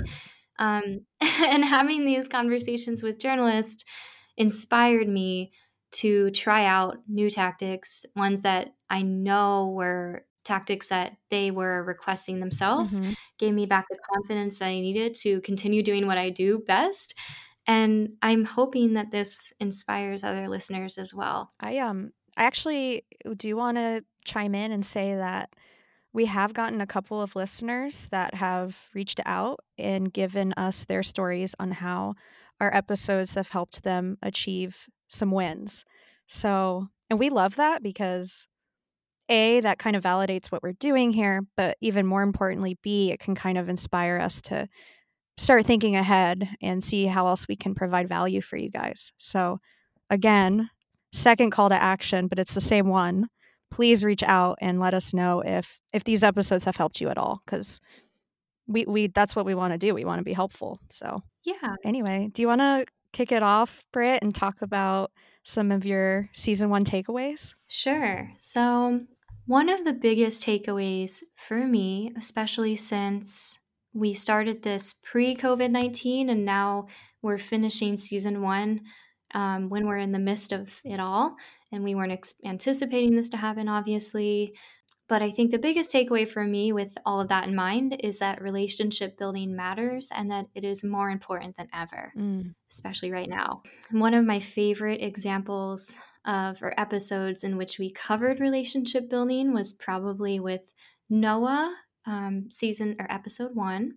Um, 0.63 1.01
and 1.21 1.65
having 1.65 2.05
these 2.05 2.29
conversations 2.29 3.03
with 3.03 3.19
journalists 3.19 3.85
inspired 4.37 5.09
me 5.09 5.53
to 5.93 6.31
try 6.31 6.65
out 6.65 6.97
new 7.07 7.31
tactics, 7.31 8.07
ones 8.17 8.43
that 8.43 8.71
I 8.89 9.03
know 9.03 9.73
were 9.77 10.25
tactics 10.45 10.89
that 10.89 11.17
they 11.31 11.51
were 11.51 11.85
requesting 11.85 12.41
themselves, 12.41 13.01
Mhm. 13.01 13.17
gave 13.39 13.55
me 13.55 13.67
back 13.67 13.87
the 13.91 13.99
confidence 14.15 14.59
that 14.59 14.67
I 14.67 14.81
needed 14.81 15.15
to 15.23 15.41
continue 15.43 15.83
doing 15.83 16.07
what 16.07 16.19
I 16.19 16.31
do 16.31 16.61
best. 16.67 17.15
And 17.67 18.17
I'm 18.23 18.45
hoping 18.45 18.95
that 18.95 19.11
this 19.11 19.53
inspires 19.61 20.25
other 20.25 20.49
listeners 20.49 20.99
as 20.99 21.15
well. 21.15 21.53
I 21.61 21.79
um 21.79 22.13
I 22.37 22.45
actually 22.45 23.05
do 23.37 23.57
want 23.57 23.77
to 23.77 24.05
chime 24.25 24.55
in 24.55 24.73
and 24.73 24.85
say 24.85 25.15
that 25.15 25.55
we 26.13 26.27
have 26.27 26.53
gotten 26.53 26.81
a 26.81 26.87
couple 26.87 27.23
of 27.23 27.37
listeners 27.37 28.09
that 28.11 28.35
have 28.35 28.89
reached 28.95 29.21
out 29.25 29.61
and 29.79 30.13
given 30.13 30.53
us 30.57 30.85
their 30.85 31.03
stories 31.03 31.55
on 31.59 31.71
how 31.71 32.15
our 32.61 32.75
episodes 32.75 33.35
have 33.35 33.49
helped 33.49 33.83
them 33.83 34.19
achieve 34.23 34.87
some 35.09 35.31
wins. 35.31 35.85
So, 36.27 36.89
and 37.11 37.19
we 37.19 37.31
love 37.31 37.57
that 37.57 37.83
because 37.83 38.47
A, 39.29 39.61
that 39.61 39.79
kind 39.79 39.97
of 39.97 40.03
validates 40.03 40.47
what 40.51 40.63
we're 40.63 40.73
doing 40.73 41.13
here, 41.13 41.43
but 41.57 41.77
even 41.81 42.07
more 42.07 42.23
importantly, 42.23 42.79
B, 42.83 43.11
it 43.11 43.21
can 43.21 43.35
kind 43.35 43.59
of 43.59 43.69
inspire 43.69 44.19
us 44.19 44.41
to 44.43 44.69
start 45.37 45.65
thinking 45.65 45.97
ahead 45.97 46.49
and 46.61 46.85
see 46.85 47.07
how 47.07 47.27
else 47.27 47.49
we 47.49 47.57
can 47.57 47.75
provide 47.75 48.09
value 48.09 48.41
for 48.41 48.57
you 48.57 48.71
guys. 48.71 49.13
So, 49.17 49.61
again, 50.11 50.71
second 51.13 51.51
call 51.51 51.71
to 51.71 51.75
action, 51.75 52.29
but 52.29 52.39
it's 52.39 52.55
the 52.55 52.61
same 52.61 52.87
one. 52.89 53.29
Please 53.73 54.05
reach 54.05 54.23
out 54.23 54.59
and 54.61 54.79
let 54.79 54.95
us 54.95 55.15
know 55.15 55.41
if 55.41 55.81
if 55.95 56.05
these 56.05 56.23
episodes 56.23 56.65
have 56.67 56.77
helped 56.77 57.01
you 57.01 57.09
at 57.09 57.19
all 57.19 57.43
cuz 57.47 57.81
we 58.67 58.85
we 58.87 59.07
that's 59.09 59.35
what 59.35 59.47
we 59.47 59.55
want 59.55 59.73
to 59.73 59.79
do. 59.79 59.95
We 59.95 60.05
want 60.05 60.21
to 60.21 60.25
be 60.25 60.33
helpful. 60.35 60.79
So, 60.91 61.23
Yeah. 61.45 61.77
anyway, 61.85 62.29
do 62.33 62.43
you 62.43 62.49
want 62.49 62.61
to 62.61 62.87
kick 63.13 63.33
it 63.33 63.43
off, 63.43 63.85
Britt, 63.93 64.23
and 64.23 64.35
talk 64.35 64.63
about 64.63 65.11
some 65.45 65.73
of 65.73 65.85
your 65.87 66.29
season 66.33 66.71
1 66.71 66.85
takeaways? 66.85 67.55
Sure. 67.69 68.31
So, 68.39 69.01
one 69.47 69.69
of 69.69 69.85
the 69.85 69.93
biggest 69.93 70.45
takeaways 70.45 71.23
for 71.37 71.67
me, 71.67 72.13
especially 72.17 72.77
since 72.77 73.59
we 73.95 74.15
started 74.15 74.63
this 74.63 74.95
pre 75.03 75.35
COVID 75.37 75.71
19 75.71 76.29
and 76.31 76.45
now 76.45 76.87
we're 77.23 77.39
finishing 77.39 77.97
season 77.97 78.43
one 78.43 78.83
um, 79.35 79.69
when 79.69 79.87
we're 79.87 79.97
in 79.99 80.13
the 80.13 80.19
midst 80.19 80.53
of 80.53 80.81
it 80.85 81.01
all, 81.01 81.37
and 81.73 81.83
we 81.83 81.95
weren't 81.95 82.13
ex- 82.13 82.35
anticipating 82.45 83.17
this 83.17 83.29
to 83.31 83.37
happen, 83.37 83.69
obviously. 83.69 84.55
But 85.09 85.21
I 85.21 85.31
think 85.31 85.51
the 85.51 85.59
biggest 85.59 85.93
takeaway 85.93 86.27
for 86.27 86.45
me 86.45 86.73
with 86.73 86.97
all 87.05 87.21
of 87.21 87.29
that 87.29 87.47
in 87.49 87.55
mind 87.55 87.97
is 88.01 88.19
that 88.21 88.41
relationship 88.41 89.19
building 89.19 89.55
matters 89.55 90.09
and 90.15 90.31
that 90.31 90.47
it 90.55 90.65
is 90.65 90.85
more 90.85 91.11
important 91.11 91.57
than 91.57 91.69
ever, 91.75 92.13
Mm. 92.17 92.55
especially 92.71 93.11
right 93.11 93.29
now. 93.29 93.63
One 93.91 94.15
of 94.15 94.25
my 94.25 94.41
favorite 94.41 95.03
examples 95.03 95.99
of 96.25 96.63
or 96.63 96.73
episodes 96.81 97.43
in 97.45 97.57
which 97.57 97.79
we 97.79 97.91
covered 97.91 98.39
relationship 98.41 99.11
building 99.11 99.53
was 99.53 99.73
probably 99.73 100.39
with 100.41 100.63
Noah, 101.11 101.75
um, 102.07 102.49
season 102.51 102.97
or 102.99 103.11
episode 103.11 103.55
one. 103.55 103.97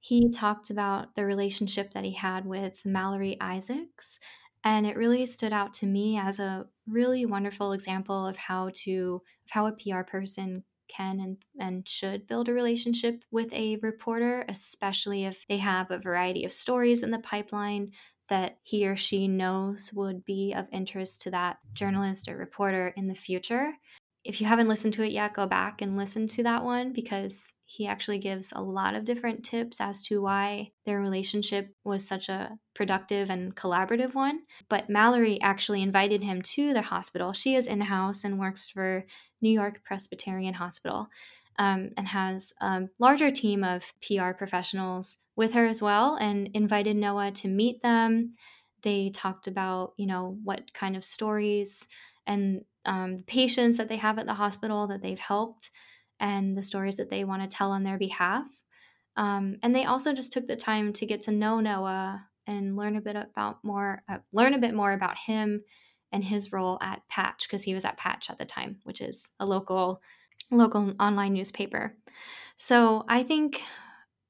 He 0.00 0.30
talked 0.30 0.70
about 0.70 1.14
the 1.14 1.26
relationship 1.26 1.92
that 1.92 2.04
he 2.04 2.12
had 2.14 2.46
with 2.46 2.84
Mallory 2.86 3.36
Isaacs, 3.40 4.18
and 4.64 4.86
it 4.86 4.96
really 4.96 5.26
stood 5.26 5.52
out 5.52 5.72
to 5.74 5.86
me 5.86 6.18
as 6.18 6.38
a 6.38 6.66
really 6.86 7.26
wonderful 7.26 7.72
example 7.72 8.26
of 8.26 8.36
how 8.36 8.70
to 8.74 9.22
of 9.44 9.50
how 9.50 9.66
a 9.66 9.72
PR 9.72 10.02
person 10.02 10.64
can 10.88 11.20
and, 11.20 11.36
and 11.58 11.88
should 11.88 12.26
build 12.26 12.48
a 12.48 12.52
relationship 12.52 13.24
with 13.30 13.52
a 13.52 13.76
reporter, 13.76 14.44
especially 14.48 15.24
if 15.24 15.46
they 15.46 15.58
have 15.58 15.90
a 15.90 15.98
variety 15.98 16.44
of 16.44 16.52
stories 16.52 17.02
in 17.02 17.10
the 17.10 17.18
pipeline 17.20 17.92
that 18.28 18.58
he 18.62 18.86
or 18.86 18.96
she 18.96 19.28
knows 19.28 19.92
would 19.92 20.24
be 20.24 20.52
of 20.52 20.66
interest 20.72 21.22
to 21.22 21.30
that 21.30 21.58
journalist 21.74 22.28
or 22.28 22.36
reporter 22.36 22.88
in 22.96 23.08
the 23.08 23.14
future. 23.14 23.72
If 24.24 24.40
you 24.40 24.46
haven't 24.46 24.68
listened 24.68 24.92
to 24.94 25.02
it 25.02 25.12
yet, 25.12 25.34
go 25.34 25.46
back 25.46 25.80
and 25.80 25.96
listen 25.96 26.28
to 26.28 26.42
that 26.42 26.62
one 26.62 26.92
because 26.92 27.54
he 27.64 27.86
actually 27.86 28.18
gives 28.18 28.52
a 28.52 28.60
lot 28.60 28.94
of 28.94 29.04
different 29.04 29.44
tips 29.44 29.80
as 29.80 30.02
to 30.06 30.20
why 30.20 30.68
their 30.84 31.00
relationship 31.00 31.74
was 31.84 32.06
such 32.06 32.28
a 32.28 32.58
productive 32.74 33.30
and 33.30 33.54
collaborative 33.56 34.14
one. 34.14 34.40
But 34.68 34.90
Mallory 34.90 35.40
actually 35.40 35.82
invited 35.82 36.22
him 36.22 36.42
to 36.42 36.74
the 36.74 36.82
hospital. 36.82 37.32
She 37.32 37.54
is 37.54 37.66
in 37.66 37.80
house 37.80 38.24
and 38.24 38.38
works 38.38 38.68
for 38.68 39.06
New 39.40 39.50
York 39.50 39.82
Presbyterian 39.84 40.54
Hospital. 40.54 41.08
Um, 41.58 41.90
and 41.98 42.08
has 42.08 42.54
a 42.62 42.84
larger 42.98 43.30
team 43.30 43.64
of 43.64 43.92
PR 44.00 44.30
professionals 44.30 45.18
with 45.36 45.52
her 45.52 45.66
as 45.66 45.82
well, 45.82 46.16
and 46.16 46.48
invited 46.54 46.96
Noah 46.96 47.32
to 47.32 47.48
meet 47.48 47.82
them. 47.82 48.30
They 48.80 49.10
talked 49.10 49.46
about, 49.46 49.92
you 49.98 50.06
know, 50.06 50.38
what 50.42 50.72
kind 50.72 50.96
of 50.96 51.04
stories 51.04 51.86
and 52.26 52.62
um, 52.84 53.24
patients 53.26 53.76
that 53.76 53.88
they 53.88 53.96
have 53.96 54.18
at 54.18 54.26
the 54.26 54.34
hospital 54.34 54.86
that 54.88 55.02
they've 55.02 55.18
helped 55.18 55.70
and 56.18 56.56
the 56.56 56.62
stories 56.62 56.96
that 56.96 57.10
they 57.10 57.24
want 57.24 57.42
to 57.42 57.56
tell 57.56 57.70
on 57.72 57.82
their 57.82 57.98
behalf. 57.98 58.44
Um, 59.16 59.56
and 59.62 59.74
they 59.74 59.84
also 59.84 60.12
just 60.12 60.32
took 60.32 60.46
the 60.46 60.56
time 60.56 60.92
to 60.94 61.06
get 61.06 61.22
to 61.22 61.32
know 61.32 61.60
Noah 61.60 62.24
and 62.46 62.76
learn 62.76 62.96
a 62.96 63.00
bit 63.00 63.16
about 63.16 63.58
more, 63.62 64.02
uh, 64.08 64.18
learn 64.32 64.54
a 64.54 64.58
bit 64.58 64.74
more 64.74 64.92
about 64.92 65.18
him 65.18 65.62
and 66.12 66.24
his 66.24 66.52
role 66.52 66.78
at 66.80 67.06
Patch 67.08 67.46
because 67.46 67.62
he 67.62 67.74
was 67.74 67.84
at 67.84 67.96
Patch 67.96 68.30
at 68.30 68.38
the 68.38 68.44
time, 68.44 68.78
which 68.84 69.00
is 69.00 69.30
a 69.40 69.46
local, 69.46 70.00
local 70.50 70.94
online 71.00 71.32
newspaper. 71.34 71.96
So 72.56 73.04
I 73.08 73.22
think 73.22 73.62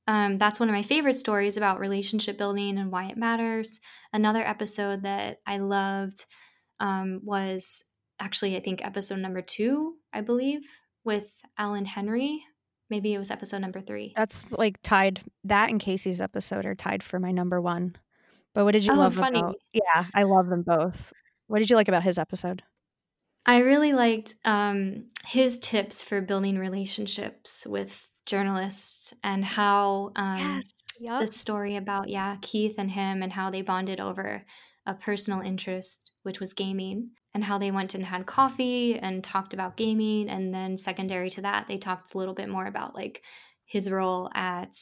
um, 0.07 0.39
that's 0.39 0.59
one 0.59 0.69
of 0.69 0.75
my 0.75 0.83
favorite 0.83 1.17
stories 1.17 1.57
about 1.57 1.79
relationship 1.79 2.37
building 2.37 2.79
and 2.79 2.91
why 2.91 3.07
it 3.07 3.17
matters. 3.17 3.81
Another 4.13 4.47
episode 4.47 5.03
that 5.03 5.39
I 5.47 5.59
loved 5.59 6.25
um, 6.81 7.21
was 7.23 7.85
actually, 8.21 8.57
I 8.57 8.61
think, 8.61 8.85
episode 8.85 9.19
number 9.19 9.43
two, 9.43 9.95
I 10.13 10.21
believe, 10.21 10.63
with 11.05 11.25
Alan 11.59 11.85
Henry. 11.85 12.43
Maybe 12.91 13.15
it 13.15 13.19
was 13.19 13.31
episode 13.31 13.61
number 13.61 13.81
three. 13.81 14.13
That's 14.17 14.45
like 14.51 14.81
tied 14.83 15.21
that 15.45 15.71
and 15.71 15.81
Casey's 15.81 16.21
episode 16.21 16.67
are 16.67 16.75
tied 16.75 17.03
for 17.03 17.19
my 17.19 17.31
number 17.31 17.61
1. 17.61 17.97
But 18.55 18.65
what 18.65 18.73
did 18.73 18.85
you 18.85 18.93
Oh, 18.93 18.97
love 18.97 19.15
funny. 19.15 19.39
about 19.39 19.57
Yeah, 19.73 20.07
I 20.13 20.25
love 20.25 20.49
them 20.49 20.63
both. 20.63 21.13
What 21.47 21.61
did 21.61 21.71
you 21.71 21.77
like 21.77 21.89
about 21.89 22.03
his 22.03 22.19
episode? 22.19 22.63
I 23.47 23.59
really 23.61 23.93
liked 23.93 24.35
um, 24.45 25.05
his 25.25 25.59
tips 25.61 26.03
for 26.03 26.21
building 26.21 26.59
relationships 26.59 27.65
with 27.67 28.09
journalists 28.27 29.15
and 29.23 29.45
how 29.45 30.11
um, 30.17 30.61
Yep. 31.01 31.21
the 31.21 31.27
story 31.29 31.77
about 31.77 32.09
yeah 32.11 32.37
Keith 32.43 32.75
and 32.77 32.91
him 32.91 33.23
and 33.23 33.33
how 33.33 33.49
they 33.51 33.63
bonded 33.63 34.01
over 34.01 34.45
a 34.87 34.95
personal 34.95 35.41
interest, 35.41 36.13
which 36.23 36.41
was 36.41 36.53
gaming, 36.53 37.11
and 37.35 37.45
how 37.45 37.59
they 37.59 37.71
went 37.71 37.95
and 37.95 38.05
had 38.05 38.27
coffee 38.27 38.99
and 38.99 39.23
talked 39.23 39.55
about 39.55 39.77
gaming, 39.77 40.29
and 40.29 40.53
then 40.55 40.79
secondary 40.79 41.31
to 41.31 41.43
that, 41.43 41.69
they 41.69 41.79
talked 41.79 42.15
a 42.15 42.19
little 42.19 42.35
bit 42.35 42.49
more 42.49 42.67
about 42.67 42.95
like 42.95 43.23
his 43.65 43.91
role 43.91 44.31
at 44.35 44.77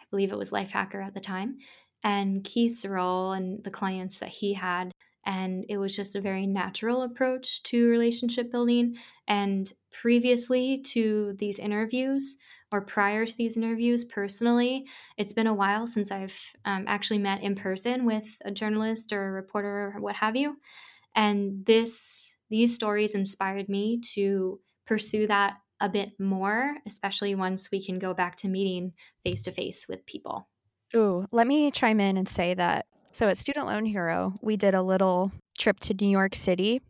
I 0.00 0.04
believe 0.10 0.32
it 0.32 0.38
was 0.38 0.50
Lifehacker 0.50 1.04
at 1.04 1.14
the 1.14 1.20
time, 1.20 1.58
and 2.02 2.44
Keith's 2.44 2.84
role 2.84 3.32
and 3.32 3.64
the 3.64 3.70
clients 3.70 4.18
that 4.20 4.28
he 4.28 4.52
had. 4.52 4.92
And 5.26 5.64
it 5.70 5.78
was 5.78 5.96
just 5.96 6.14
a 6.14 6.20
very 6.20 6.46
natural 6.46 7.02
approach 7.02 7.62
to 7.64 7.88
relationship 7.88 8.52
building. 8.52 8.96
And 9.26 9.72
previously 9.90 10.82
to 10.88 11.34
these 11.38 11.58
interviews, 11.58 12.36
or 12.72 12.80
prior 12.80 13.24
to 13.24 13.36
these 13.36 13.56
interviews 13.56 14.04
personally, 14.04 14.86
it's 15.16 15.32
been 15.32 15.46
a 15.46 15.54
while 15.54 15.86
since 15.86 16.10
I've 16.10 16.38
um, 16.64 16.84
actually 16.86 17.18
met 17.18 17.42
in 17.42 17.54
person 17.54 18.04
with 18.04 18.26
a 18.44 18.50
journalist 18.50 19.12
or 19.12 19.28
a 19.28 19.32
reporter 19.32 19.92
or 19.94 20.00
what 20.00 20.16
have 20.16 20.36
you. 20.36 20.56
And 21.14 21.64
this 21.66 22.36
these 22.50 22.74
stories 22.74 23.14
inspired 23.14 23.68
me 23.68 24.00
to 24.14 24.60
pursue 24.86 25.26
that 25.26 25.56
a 25.80 25.88
bit 25.88 26.12
more, 26.18 26.76
especially 26.86 27.34
once 27.34 27.70
we 27.70 27.84
can 27.84 27.98
go 27.98 28.14
back 28.14 28.36
to 28.36 28.48
meeting 28.48 28.92
face 29.24 29.44
to 29.44 29.50
face 29.50 29.86
with 29.88 30.06
people. 30.06 30.48
Ooh, 30.94 31.26
let 31.32 31.46
me 31.46 31.70
chime 31.70 32.00
in 32.00 32.16
and 32.16 32.28
say 32.28 32.54
that 32.54 32.86
so 33.12 33.28
at 33.28 33.38
Student 33.38 33.66
Loan 33.66 33.84
Hero, 33.84 34.34
we 34.42 34.56
did 34.56 34.74
a 34.74 34.82
little 34.82 35.30
trip 35.56 35.78
to 35.80 35.94
New 35.94 36.08
York 36.08 36.34
City 36.34 36.82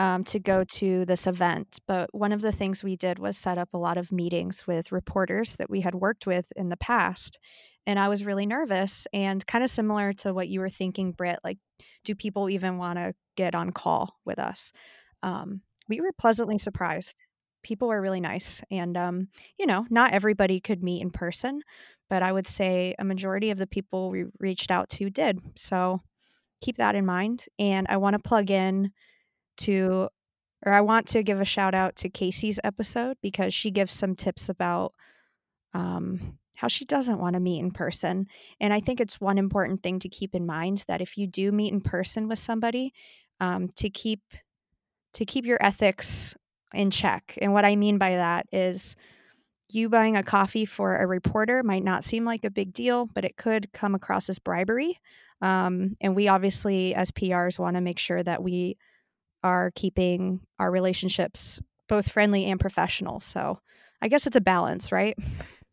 um, 0.00 0.24
to 0.24 0.38
go 0.38 0.64
to 0.64 1.04
this 1.04 1.26
event. 1.26 1.78
But 1.86 2.08
one 2.14 2.32
of 2.32 2.40
the 2.40 2.52
things 2.52 2.82
we 2.82 2.96
did 2.96 3.18
was 3.18 3.36
set 3.36 3.58
up 3.58 3.68
a 3.74 3.78
lot 3.78 3.98
of 3.98 4.10
meetings 4.10 4.66
with 4.66 4.92
reporters 4.92 5.56
that 5.56 5.68
we 5.68 5.82
had 5.82 5.94
worked 5.94 6.26
with 6.26 6.50
in 6.56 6.70
the 6.70 6.78
past. 6.78 7.38
And 7.86 7.98
I 7.98 8.08
was 8.08 8.24
really 8.24 8.46
nervous 8.46 9.06
and 9.12 9.46
kind 9.46 9.62
of 9.62 9.68
similar 9.70 10.14
to 10.14 10.32
what 10.32 10.48
you 10.48 10.60
were 10.60 10.70
thinking, 10.70 11.12
Britt. 11.12 11.40
Like, 11.44 11.58
do 12.02 12.14
people 12.14 12.48
even 12.48 12.78
want 12.78 12.98
to 12.98 13.12
get 13.36 13.54
on 13.54 13.72
call 13.72 14.16
with 14.24 14.38
us? 14.38 14.72
Um, 15.22 15.60
we 15.86 16.00
were 16.00 16.12
pleasantly 16.18 16.56
surprised. 16.56 17.16
People 17.62 17.88
were 17.88 18.00
really 18.00 18.20
nice. 18.22 18.62
And, 18.70 18.96
um, 18.96 19.28
you 19.58 19.66
know, 19.66 19.84
not 19.90 20.14
everybody 20.14 20.60
could 20.60 20.82
meet 20.82 21.02
in 21.02 21.10
person, 21.10 21.60
but 22.08 22.22
I 22.22 22.32
would 22.32 22.46
say 22.46 22.94
a 22.98 23.04
majority 23.04 23.50
of 23.50 23.58
the 23.58 23.66
people 23.66 24.10
we 24.10 24.24
reached 24.38 24.70
out 24.70 24.88
to 24.90 25.10
did. 25.10 25.40
So 25.56 26.00
keep 26.62 26.78
that 26.78 26.94
in 26.94 27.04
mind. 27.04 27.44
And 27.58 27.86
I 27.90 27.98
want 27.98 28.14
to 28.14 28.18
plug 28.18 28.50
in 28.50 28.92
to, 29.58 30.08
or 30.64 30.72
I 30.72 30.80
want 30.80 31.08
to 31.08 31.22
give 31.22 31.40
a 31.40 31.44
shout 31.44 31.74
out 31.74 31.96
to 31.96 32.08
Casey's 32.08 32.60
episode 32.64 33.16
because 33.22 33.54
she 33.54 33.70
gives 33.70 33.92
some 33.92 34.14
tips 34.14 34.48
about 34.48 34.94
um, 35.74 36.38
how 36.56 36.68
she 36.68 36.84
doesn't 36.84 37.18
want 37.18 37.34
to 37.34 37.40
meet 37.40 37.60
in 37.60 37.70
person. 37.70 38.26
And 38.60 38.72
I 38.72 38.80
think 38.80 39.00
it's 39.00 39.20
one 39.20 39.38
important 39.38 39.82
thing 39.82 40.00
to 40.00 40.08
keep 40.08 40.34
in 40.34 40.46
mind 40.46 40.84
that 40.88 41.00
if 41.00 41.16
you 41.16 41.26
do 41.26 41.52
meet 41.52 41.72
in 41.72 41.80
person 41.80 42.28
with 42.28 42.38
somebody, 42.38 42.92
um, 43.40 43.68
to 43.76 43.88
keep 43.88 44.20
to 45.14 45.24
keep 45.24 45.44
your 45.44 45.58
ethics 45.60 46.36
in 46.72 46.90
check. 46.90 47.36
And 47.40 47.52
what 47.52 47.64
I 47.64 47.74
mean 47.74 47.98
by 47.98 48.10
that 48.10 48.46
is 48.52 48.94
you 49.68 49.88
buying 49.88 50.16
a 50.16 50.22
coffee 50.22 50.64
for 50.64 50.96
a 50.96 51.06
reporter 51.06 51.62
might 51.62 51.82
not 51.82 52.04
seem 52.04 52.24
like 52.24 52.44
a 52.44 52.50
big 52.50 52.72
deal, 52.72 53.06
but 53.06 53.24
it 53.24 53.36
could 53.36 53.72
come 53.72 53.94
across 53.94 54.28
as 54.28 54.38
bribery. 54.38 54.98
Um, 55.40 55.96
and 56.00 56.14
we 56.14 56.28
obviously, 56.28 56.94
as 56.94 57.10
PRs, 57.10 57.58
want 57.58 57.76
to 57.76 57.80
make 57.80 57.98
sure 57.98 58.22
that 58.22 58.42
we 58.42 58.76
are 59.42 59.70
keeping 59.74 60.40
our 60.58 60.70
relationships 60.70 61.60
both 61.88 62.10
friendly 62.10 62.50
and 62.50 62.60
professional. 62.60 63.20
So 63.20 63.58
I 64.00 64.08
guess 64.08 64.26
it's 64.26 64.36
a 64.36 64.40
balance, 64.40 64.92
right? 64.92 65.18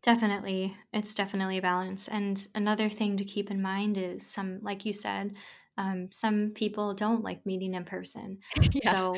Definitely. 0.03 0.75
It's 0.93 1.13
definitely 1.13 1.57
a 1.57 1.62
balance. 1.62 2.07
And 2.07 2.45
another 2.55 2.89
thing 2.89 3.17
to 3.17 3.25
keep 3.25 3.51
in 3.51 3.62
mind 3.62 3.97
is 3.97 4.25
some, 4.25 4.59
like 4.62 4.86
you 4.86 4.93
said, 4.93 5.36
um, 5.77 6.09
some 6.12 6.51
people 6.55 6.93
don't 6.93 7.24
like 7.24 7.45
meeting 7.45 7.75
in 7.75 7.86
person. 7.86 8.39
yeah. 8.71 8.91
So, 8.91 9.17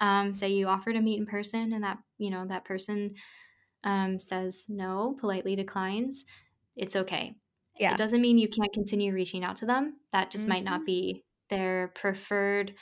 um, 0.00 0.32
say 0.32 0.50
you 0.50 0.68
offer 0.68 0.92
to 0.92 1.00
meet 1.00 1.18
in 1.18 1.26
person 1.26 1.72
and 1.72 1.82
that, 1.84 1.98
you 2.18 2.30
know, 2.30 2.46
that 2.46 2.64
person 2.64 3.14
um, 3.84 4.18
says 4.18 4.66
no, 4.68 5.16
politely 5.20 5.56
declines, 5.56 6.24
it's 6.76 6.96
okay. 6.96 7.34
Yeah. 7.78 7.92
It 7.92 7.98
doesn't 7.98 8.20
mean 8.20 8.38
you 8.38 8.48
can't 8.48 8.72
continue 8.72 9.12
reaching 9.12 9.44
out 9.44 9.56
to 9.56 9.66
them. 9.66 9.96
That 10.12 10.30
just 10.30 10.44
mm-hmm. 10.44 10.52
might 10.52 10.64
not 10.64 10.80
mm-hmm. 10.80 10.86
be 10.86 11.24
their 11.50 11.92
preferred 11.94 12.74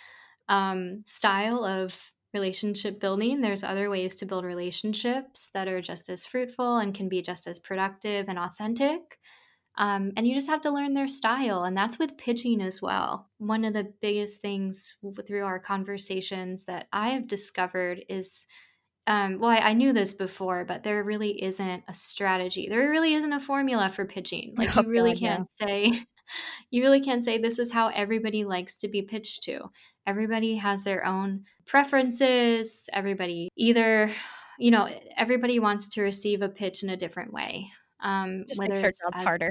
um, 0.48 1.02
style 1.06 1.64
of 1.64 2.12
relationship 2.34 3.00
building. 3.00 3.40
There's 3.40 3.64
other 3.64 3.88
ways 3.88 4.16
to 4.16 4.26
build 4.26 4.44
relationships 4.44 5.50
that 5.54 5.68
are 5.68 5.80
just 5.80 6.08
as 6.08 6.26
fruitful 6.26 6.78
and 6.78 6.94
can 6.94 7.08
be 7.08 7.22
just 7.22 7.46
as 7.46 7.58
productive 7.58 8.28
and 8.28 8.38
authentic. 8.38 9.18
Um, 9.78 10.12
and 10.16 10.26
you 10.26 10.34
just 10.34 10.48
have 10.48 10.62
to 10.62 10.70
learn 10.70 10.94
their 10.94 11.08
style. 11.08 11.64
And 11.64 11.76
that's 11.76 11.98
with 11.98 12.16
pitching 12.16 12.62
as 12.62 12.80
well. 12.80 13.28
One 13.38 13.64
of 13.64 13.74
the 13.74 13.92
biggest 14.00 14.40
things 14.40 14.96
through 15.26 15.44
our 15.44 15.58
conversations 15.58 16.64
that 16.64 16.88
I 16.92 17.10
have 17.10 17.26
discovered 17.26 18.04
is 18.08 18.46
um, 19.08 19.38
well, 19.38 19.50
I, 19.50 19.58
I, 19.58 19.72
knew 19.72 19.92
this 19.92 20.12
before, 20.12 20.64
but 20.64 20.82
there 20.82 21.04
really 21.04 21.40
isn't 21.40 21.84
a 21.86 21.94
strategy. 21.94 22.66
There 22.68 22.90
really 22.90 23.14
isn't 23.14 23.32
a 23.32 23.38
formula 23.38 23.88
for 23.88 24.04
pitching. 24.04 24.54
Like, 24.58 24.76
oh, 24.76 24.82
you 24.82 24.88
really 24.88 25.12
God, 25.12 25.20
can't 25.20 25.48
yeah. 25.60 25.66
say, 25.66 26.06
you 26.72 26.82
really 26.82 27.00
can't 27.00 27.22
say 27.22 27.38
this 27.38 27.60
is 27.60 27.70
how 27.70 27.88
everybody 27.88 28.44
likes 28.44 28.80
to 28.80 28.88
be 28.88 29.02
pitched 29.02 29.44
to. 29.44 29.70
Everybody 30.06 30.56
has 30.56 30.84
their 30.84 31.04
own 31.04 31.44
preferences. 31.66 32.88
Everybody 32.92 33.48
either, 33.56 34.10
you 34.58 34.70
know, 34.70 34.88
everybody 35.16 35.58
wants 35.58 35.88
to 35.88 36.02
receive 36.02 36.42
a 36.42 36.48
pitch 36.48 36.82
in 36.82 36.88
a 36.88 36.96
different 36.96 37.32
way. 37.32 37.70
Um, 38.00 38.44
Just 38.46 38.58
whether 38.58 38.74
makes 38.74 38.82
our 38.82 38.90
jobs 38.90 39.10
as, 39.14 39.22
harder. 39.22 39.50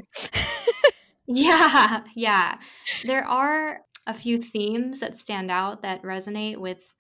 yeah, 1.28 2.04
yeah. 2.16 2.58
There 3.04 3.26
are 3.26 3.82
a 4.08 4.14
few 4.14 4.42
themes 4.42 5.00
that 5.00 5.18
stand 5.18 5.52
out 5.52 5.82
that 5.82 6.04
resonate 6.04 6.58
with 6.58 6.96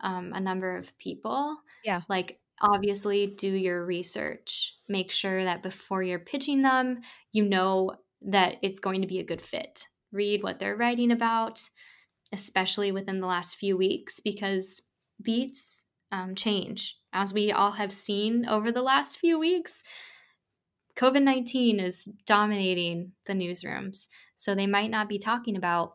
um, 0.00 0.32
a 0.34 0.40
number 0.40 0.76
of 0.76 0.96
people. 0.98 1.56
Yeah. 1.84 2.00
Like, 2.08 2.38
obviously, 2.60 3.26
do 3.26 3.48
your 3.48 3.84
research. 3.84 4.74
Make 4.88 5.10
sure 5.12 5.44
that 5.44 5.62
before 5.62 6.02
you're 6.02 6.18
pitching 6.18 6.62
them, 6.62 7.00
you 7.32 7.44
know 7.44 7.92
that 8.22 8.56
it's 8.62 8.80
going 8.80 9.02
to 9.02 9.08
be 9.08 9.20
a 9.20 9.24
good 9.24 9.42
fit. 9.42 9.86
Read 10.12 10.42
what 10.42 10.58
they're 10.58 10.76
writing 10.76 11.12
about, 11.12 11.60
especially 12.32 12.92
within 12.92 13.20
the 13.20 13.26
last 13.26 13.56
few 13.56 13.76
weeks, 13.76 14.20
because 14.20 14.82
beats 15.22 15.84
um, 16.12 16.34
change. 16.34 16.96
As 17.12 17.32
we 17.32 17.52
all 17.52 17.72
have 17.72 17.92
seen 17.92 18.46
over 18.46 18.70
the 18.70 18.82
last 18.82 19.18
few 19.18 19.38
weeks, 19.38 19.82
COVID 20.96 21.22
19 21.22 21.80
is 21.80 22.04
dominating 22.26 23.12
the 23.26 23.34
newsrooms. 23.34 24.08
So 24.36 24.54
they 24.54 24.66
might 24.66 24.90
not 24.90 25.08
be 25.08 25.18
talking 25.18 25.56
about 25.56 25.94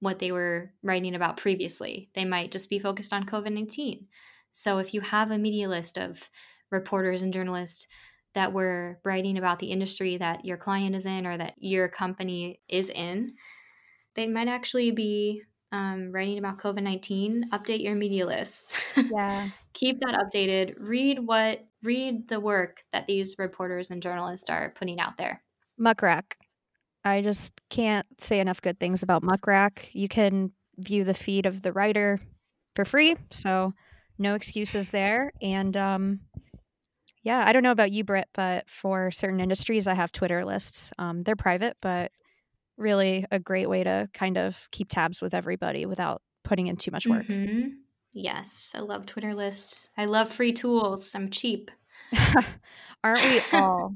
what 0.00 0.18
they 0.18 0.32
were 0.32 0.72
writing 0.82 1.14
about 1.14 1.36
previously. 1.36 2.10
They 2.14 2.24
might 2.24 2.52
just 2.52 2.70
be 2.70 2.78
focused 2.78 3.12
on 3.12 3.26
COVID 3.26 3.52
19. 3.52 4.06
So 4.52 4.78
if 4.78 4.94
you 4.94 5.00
have 5.00 5.30
a 5.30 5.38
media 5.38 5.68
list 5.68 5.98
of 5.98 6.28
reporters 6.70 7.22
and 7.22 7.32
journalists 7.32 7.86
that 8.34 8.52
were 8.52 9.00
writing 9.04 9.38
about 9.38 9.58
the 9.58 9.70
industry 9.70 10.16
that 10.18 10.44
your 10.44 10.56
client 10.56 10.94
is 10.94 11.06
in 11.06 11.26
or 11.26 11.36
that 11.36 11.54
your 11.58 11.88
company 11.88 12.60
is 12.68 12.90
in, 12.90 13.34
they 14.14 14.26
might 14.26 14.48
actually 14.48 14.90
be 14.90 15.42
um, 15.72 16.10
writing 16.12 16.38
about 16.38 16.58
COVID 16.58 16.82
19. 16.82 17.50
Update 17.52 17.82
your 17.82 17.94
media 17.94 18.26
list. 18.26 18.80
Yeah. 18.96 19.48
Keep 19.74 20.00
that 20.00 20.14
updated. 20.14 20.74
Read 20.78 21.20
what, 21.20 21.64
read 21.84 22.28
the 22.28 22.40
work 22.40 22.82
that 22.92 23.06
these 23.06 23.36
reporters 23.38 23.90
and 23.90 24.02
journalists 24.02 24.50
are 24.50 24.74
putting 24.76 24.98
out 24.98 25.16
there. 25.16 25.40
Muck 25.78 26.02
Rack. 26.02 26.36
I 27.04 27.22
just 27.22 27.52
can't 27.70 28.06
say 28.20 28.40
enough 28.40 28.60
good 28.60 28.80
things 28.80 29.04
about 29.04 29.22
Muck 29.22 29.46
Rack. 29.46 29.88
You 29.92 30.08
can 30.08 30.50
view 30.78 31.04
the 31.04 31.14
feed 31.14 31.46
of 31.46 31.62
the 31.62 31.72
writer 31.72 32.20
for 32.74 32.84
free, 32.84 33.16
so 33.30 33.72
no 34.18 34.34
excuses 34.34 34.90
there. 34.90 35.32
And 35.40 35.76
um, 35.76 36.20
yeah, 37.22 37.44
I 37.46 37.52
don't 37.52 37.62
know 37.62 37.72
about 37.72 37.92
you, 37.92 38.04
Britt, 38.04 38.28
but 38.34 38.68
for 38.68 39.10
certain 39.10 39.40
industries, 39.40 39.86
I 39.86 39.94
have 39.94 40.12
Twitter 40.12 40.44
lists. 40.44 40.90
Um, 40.98 41.22
they're 41.22 41.36
private, 41.36 41.76
but 41.80 42.10
really 42.78 43.26
a 43.30 43.38
great 43.38 43.68
way 43.68 43.84
to 43.84 44.08
kind 44.14 44.38
of 44.38 44.68
keep 44.70 44.88
tabs 44.88 45.20
with 45.20 45.34
everybody 45.34 45.84
without 45.86 46.22
putting 46.44 46.68
in 46.68 46.76
too 46.76 46.90
much 46.90 47.06
work. 47.06 47.26
Mm-hmm. 47.26 47.68
Yes, 48.14 48.72
I 48.74 48.80
love 48.80 49.06
Twitter 49.06 49.34
lists. 49.34 49.90
I 49.98 50.06
love 50.06 50.30
free 50.30 50.52
tools. 50.52 51.14
I'm 51.14 51.30
cheap. 51.30 51.70
Aren't 53.04 53.22
we 53.22 53.40
all? 53.52 53.94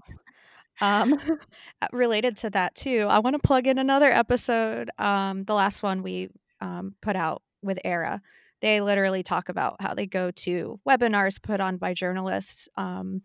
Um, 0.80 1.18
related 1.92 2.36
to 2.38 2.50
that 2.50 2.74
too, 2.74 3.06
I 3.08 3.20
want 3.20 3.34
to 3.34 3.38
plug 3.46 3.66
in 3.66 3.78
another 3.78 4.10
episode. 4.10 4.90
Um, 4.98 5.44
the 5.44 5.54
last 5.54 5.82
one 5.82 6.02
we 6.02 6.28
um, 6.60 6.94
put 7.00 7.16
out 7.16 7.42
with 7.62 7.78
Era. 7.84 8.20
They 8.60 8.80
literally 8.80 9.22
talk 9.22 9.48
about 9.48 9.76
how 9.80 9.94
they 9.94 10.06
go 10.06 10.30
to 10.30 10.78
webinars 10.88 11.42
put 11.42 11.60
on 11.60 11.78
by 11.78 11.94
journalists. 11.94 12.68
Um, 12.76 13.22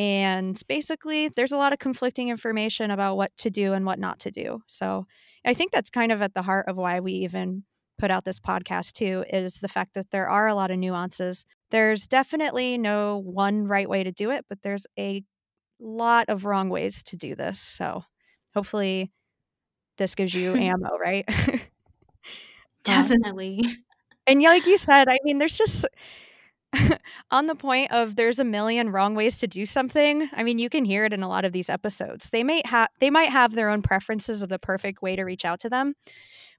and 0.00 0.58
basically, 0.66 1.28
there's 1.28 1.52
a 1.52 1.58
lot 1.58 1.74
of 1.74 1.78
conflicting 1.78 2.30
information 2.30 2.90
about 2.90 3.18
what 3.18 3.36
to 3.36 3.50
do 3.50 3.74
and 3.74 3.84
what 3.84 3.98
not 3.98 4.18
to 4.20 4.30
do. 4.30 4.62
So 4.66 5.06
I 5.44 5.52
think 5.52 5.72
that's 5.72 5.90
kind 5.90 6.10
of 6.10 6.22
at 6.22 6.32
the 6.32 6.40
heart 6.40 6.68
of 6.68 6.78
why 6.78 7.00
we 7.00 7.12
even 7.12 7.64
put 7.98 8.10
out 8.10 8.24
this 8.24 8.40
podcast, 8.40 8.92
too, 8.92 9.26
is 9.30 9.56
the 9.56 9.68
fact 9.68 9.92
that 9.92 10.10
there 10.10 10.26
are 10.26 10.48
a 10.48 10.54
lot 10.54 10.70
of 10.70 10.78
nuances. 10.78 11.44
There's 11.70 12.06
definitely 12.06 12.78
no 12.78 13.18
one 13.18 13.66
right 13.66 13.90
way 13.90 14.02
to 14.02 14.10
do 14.10 14.30
it, 14.30 14.46
but 14.48 14.62
there's 14.62 14.86
a 14.98 15.22
lot 15.78 16.30
of 16.30 16.46
wrong 16.46 16.70
ways 16.70 17.02
to 17.02 17.16
do 17.18 17.34
this. 17.34 17.60
So 17.60 18.04
hopefully 18.54 19.12
this 19.98 20.14
gives 20.14 20.32
you 20.32 20.54
ammo, 20.56 20.96
right? 20.98 21.28
Um, 22.88 23.08
Definitely. 23.08 23.60
Um, 23.66 23.76
and 24.26 24.42
like 24.42 24.66
you 24.66 24.78
said, 24.78 25.08
I 25.08 25.18
mean, 25.24 25.38
there's 25.38 25.58
just 25.58 25.84
on 27.30 27.46
the 27.46 27.54
point 27.54 27.90
of 27.90 28.16
there's 28.16 28.38
a 28.38 28.44
million 28.44 28.90
wrong 28.90 29.14
ways 29.14 29.38
to 29.38 29.46
do 29.46 29.66
something. 29.66 30.28
I 30.32 30.42
mean, 30.42 30.58
you 30.58 30.70
can 30.70 30.84
hear 30.84 31.04
it 31.04 31.12
in 31.12 31.22
a 31.22 31.28
lot 31.28 31.44
of 31.44 31.52
these 31.52 31.68
episodes. 31.68 32.30
They 32.30 32.44
may 32.44 32.62
have 32.64 32.88
they 33.00 33.10
might 33.10 33.30
have 33.30 33.54
their 33.54 33.70
own 33.70 33.82
preferences 33.82 34.42
of 34.42 34.48
the 34.48 34.58
perfect 34.58 35.02
way 35.02 35.16
to 35.16 35.24
reach 35.24 35.44
out 35.44 35.60
to 35.60 35.68
them. 35.68 35.94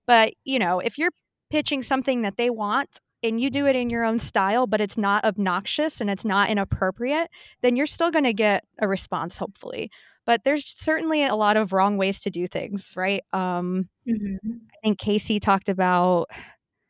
But, 0.08 0.34
you 0.44 0.60
know, 0.60 0.80
if 0.80 0.98
you're 0.98 1.12
pitching 1.50 1.84
something 1.84 2.22
that 2.24 2.38
they 2.38 2.50
want 2.50 3.00
and 3.24 3.40
you 3.40 3.50
do 3.50 3.68
it 3.68 3.76
in 3.76 3.90
your 3.90 4.04
own 4.04 4.20
style, 4.20 4.66
but 4.66 4.82
it's 4.82 4.98
not 4.98 5.24
obnoxious 5.24 6.02
and 6.02 6.10
it's 6.10 6.26
not 6.26 6.50
inappropriate, 6.50 7.30
then 7.62 7.76
you're 7.76 7.86
still 7.86 8.12
going 8.12 8.24
to 8.24 8.34
get 8.34 8.64
a 8.80 8.88
response, 8.88 9.38
hopefully. 9.38 9.92
But 10.26 10.44
there's 10.44 10.68
certainly 10.78 11.24
a 11.24 11.36
lot 11.36 11.58
of 11.58 11.74
wrong 11.74 11.98
ways 11.98 12.20
to 12.22 12.30
do 12.30 12.48
things, 12.48 12.94
right? 12.96 13.24
Um, 13.34 13.90
mm-hmm. 14.08 14.36
I 14.46 14.78
think 14.84 15.00
Casey 15.00 15.40
talked 15.40 15.70
about 15.70 16.30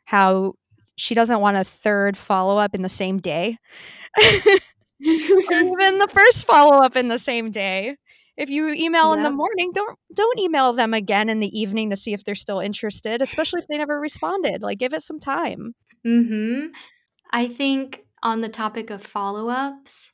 how 0.05 0.53
she 1.01 1.15
doesn't 1.15 1.39
want 1.39 1.57
a 1.57 1.63
third 1.63 2.15
follow 2.15 2.57
up 2.57 2.75
in 2.75 2.81
the 2.81 2.89
same 2.89 3.19
day, 3.19 3.57
or 4.17 4.23
even 5.01 5.97
the 5.97 6.09
first 6.11 6.45
follow 6.45 6.77
up 6.77 6.95
in 6.95 7.07
the 7.07 7.17
same 7.17 7.51
day. 7.51 7.97
if 8.37 8.49
you 8.49 8.69
email 8.69 9.09
yep. 9.09 9.17
in 9.17 9.23
the 9.23 9.31
morning, 9.31 9.71
don't 9.73 9.97
don't 10.13 10.39
email 10.39 10.73
them 10.73 10.93
again 10.93 11.29
in 11.29 11.39
the 11.39 11.59
evening 11.59 11.89
to 11.89 11.95
see 11.95 12.13
if 12.13 12.23
they're 12.23 12.35
still 12.35 12.59
interested, 12.59 13.21
especially 13.21 13.59
if 13.59 13.67
they 13.67 13.77
never 13.77 13.99
responded. 13.99 14.61
Like 14.61 14.79
give 14.79 14.93
it 14.93 15.03
some 15.03 15.19
time. 15.19 15.73
Mhm. 16.05 16.69
I 17.31 17.47
think 17.47 18.05
on 18.23 18.41
the 18.41 18.49
topic 18.49 18.89
of 18.89 19.03
follow-ups, 19.03 20.13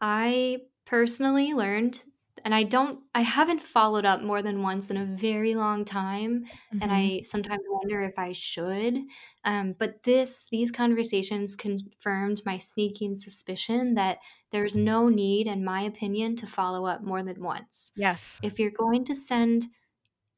I 0.00 0.58
personally 0.86 1.52
learned 1.52 2.02
and 2.44 2.54
I 2.54 2.62
don't 2.62 3.00
I 3.14 3.22
haven't 3.22 3.62
followed 3.62 4.04
up 4.04 4.22
more 4.22 4.42
than 4.42 4.62
once 4.62 4.90
in 4.90 4.96
a 4.96 5.04
very 5.04 5.54
long 5.54 5.84
time 5.84 6.44
mm-hmm. 6.44 6.82
and 6.82 6.92
I 6.92 7.20
sometimes 7.22 7.64
wonder 7.68 8.00
if 8.02 8.18
I 8.18 8.32
should 8.32 8.98
um, 9.44 9.74
but 9.78 10.02
this 10.02 10.46
these 10.50 10.70
conversations 10.70 11.56
confirmed 11.56 12.42
my 12.44 12.58
sneaking 12.58 13.16
suspicion 13.16 13.94
that 13.94 14.18
there's 14.52 14.76
no 14.76 15.08
need 15.08 15.46
in 15.46 15.64
my 15.64 15.82
opinion 15.82 16.36
to 16.36 16.46
follow 16.46 16.86
up 16.86 17.02
more 17.02 17.22
than 17.22 17.42
once. 17.42 17.92
Yes. 17.96 18.40
If 18.42 18.58
you're 18.58 18.70
going 18.70 19.04
to 19.06 19.14
send 19.14 19.66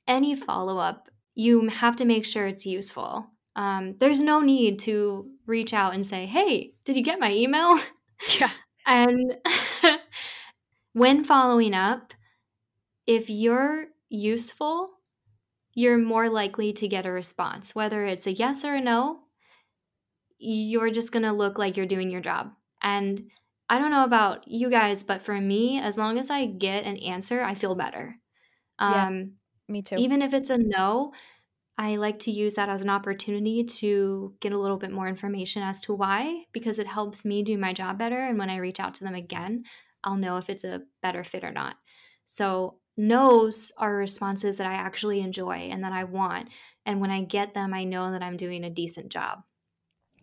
any 0.07 0.35
follow 0.35 0.79
up 0.79 1.09
you 1.35 1.69
have 1.69 1.97
to 1.97 2.05
make 2.05 2.27
sure 2.27 2.47
it's 2.47 2.67
useful. 2.67 3.27
Um, 3.57 3.97
there's 3.99 4.23
no 4.23 4.41
need 4.41 4.81
to 4.81 5.31
reach 5.47 5.73
out 5.73 5.95
and 5.95 6.07
say, 6.07 6.27
"Hey, 6.27 6.75
did 6.85 6.97
you 6.97 7.03
get 7.03 7.21
my 7.21 7.33
email?" 7.33 7.79
Yeah. 8.39 8.51
and 8.87 9.37
when 10.93 11.25
following 11.25 11.75
up, 11.75 12.15
if 13.07 13.31
you're 13.31 13.87
useful, 14.09 14.91
you're 15.75 15.99
more 15.99 16.29
likely 16.29 16.73
to 16.75 16.89
get 16.89 17.07
a 17.07 17.11
response. 17.11 17.75
Whether 17.75 18.05
it's 18.05 18.27
a 18.27 18.33
yes 18.33 18.65
or 18.65 18.75
a 18.75 18.81
no, 18.81 19.21
you're 20.39 20.91
just 20.91 21.13
going 21.13 21.23
to 21.23 21.33
look 21.33 21.59
like 21.59 21.77
you're 21.77 21.87
doing 21.87 22.11
your 22.11 22.21
job. 22.21 22.53
And 22.83 23.31
I 23.69 23.79
don't 23.79 23.91
know 23.93 24.05
about 24.05 24.49
you 24.49 24.69
guys, 24.71 25.03
but 25.03 25.23
for 25.23 25.41
me, 25.41 25.79
as 25.81 25.97
long 25.97 26.19
as 26.19 26.31
I 26.31 26.47
get 26.47 26.85
an 26.85 26.97
answer, 26.97 27.43
I 27.43 27.55
feel 27.55 27.75
better. 27.75 28.17
Yeah, 28.81 29.07
um, 29.07 29.33
me 29.69 29.83
too. 29.83 29.97
Even 29.97 30.23
if 30.23 30.35
it's 30.35 30.51
a 30.51 30.59
no, 30.59 31.13
I 31.79 31.97
like 31.97 32.19
to 32.21 32.31
use 32.31 32.55
that 32.55 32.69
as 32.69 32.83
an 32.83 32.91
opportunity 32.91 33.65
to 33.65 34.35
get 34.41 34.53
a 34.53 34.59
little 34.59 34.77
bit 34.77 34.91
more 34.91 35.09
information 35.09 35.63
as 35.63 35.81
to 35.83 35.95
why, 35.95 36.45
because 36.53 36.79
it 36.79 36.87
helps 36.87 37.25
me 37.25 37.43
do 37.43 37.57
my 37.57 37.73
job 37.73 37.99
better. 37.99 38.19
And 38.19 38.39
when 38.39 38.51
I 38.51 38.57
reach 38.57 38.81
out 38.81 38.95
to 38.95 39.05
them 39.05 39.15
again, 39.15 39.65
I'll 40.05 40.17
know 40.17 40.37
if 40.39 40.51
it's 40.51 40.65
a 40.65 40.83
better 41.03 41.25
fit 41.25 41.45
or 41.45 41.53
not. 41.53 41.77
So, 42.25 42.79
no's 42.97 43.73
are 43.79 43.95
responses 43.95 44.59
that 44.59 44.67
I 44.67 44.75
actually 44.75 45.21
enjoy 45.21 45.69
and 45.71 45.85
that 45.85 45.93
I 45.93 46.05
want. 46.05 46.49
And 46.87 47.01
when 47.01 47.11
I 47.11 47.23
get 47.23 47.55
them, 47.55 47.75
I 47.75 47.85
know 47.85 48.13
that 48.13 48.23
I'm 48.23 48.37
doing 48.37 48.65
a 48.65 48.71
decent 48.71 49.11
job. 49.11 49.41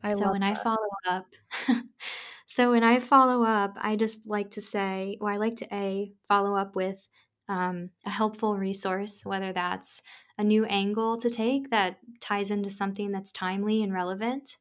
I 0.03 0.13
so 0.13 0.31
when 0.31 0.41
that. 0.41 0.51
I 0.51 0.55
follow 0.55 0.87
up, 1.07 1.25
so 2.45 2.71
when 2.71 2.83
I 2.83 2.99
follow 2.99 3.43
up, 3.43 3.75
I 3.79 3.95
just 3.95 4.27
like 4.27 4.51
to 4.51 4.61
say, 4.61 5.17
well, 5.19 5.33
I 5.33 5.37
like 5.37 5.57
to 5.57 5.67
a 5.73 6.11
follow 6.27 6.55
up 6.55 6.75
with 6.75 7.07
um, 7.49 7.89
a 8.05 8.09
helpful 8.09 8.57
resource, 8.57 9.25
whether 9.25 9.53
that's 9.53 10.01
a 10.37 10.43
new 10.43 10.65
angle 10.65 11.17
to 11.17 11.29
take 11.29 11.69
that 11.71 11.97
ties 12.19 12.51
into 12.51 12.69
something 12.69 13.11
that's 13.11 13.31
timely 13.31 13.81
and 13.83 13.93
relevant, 13.93 14.57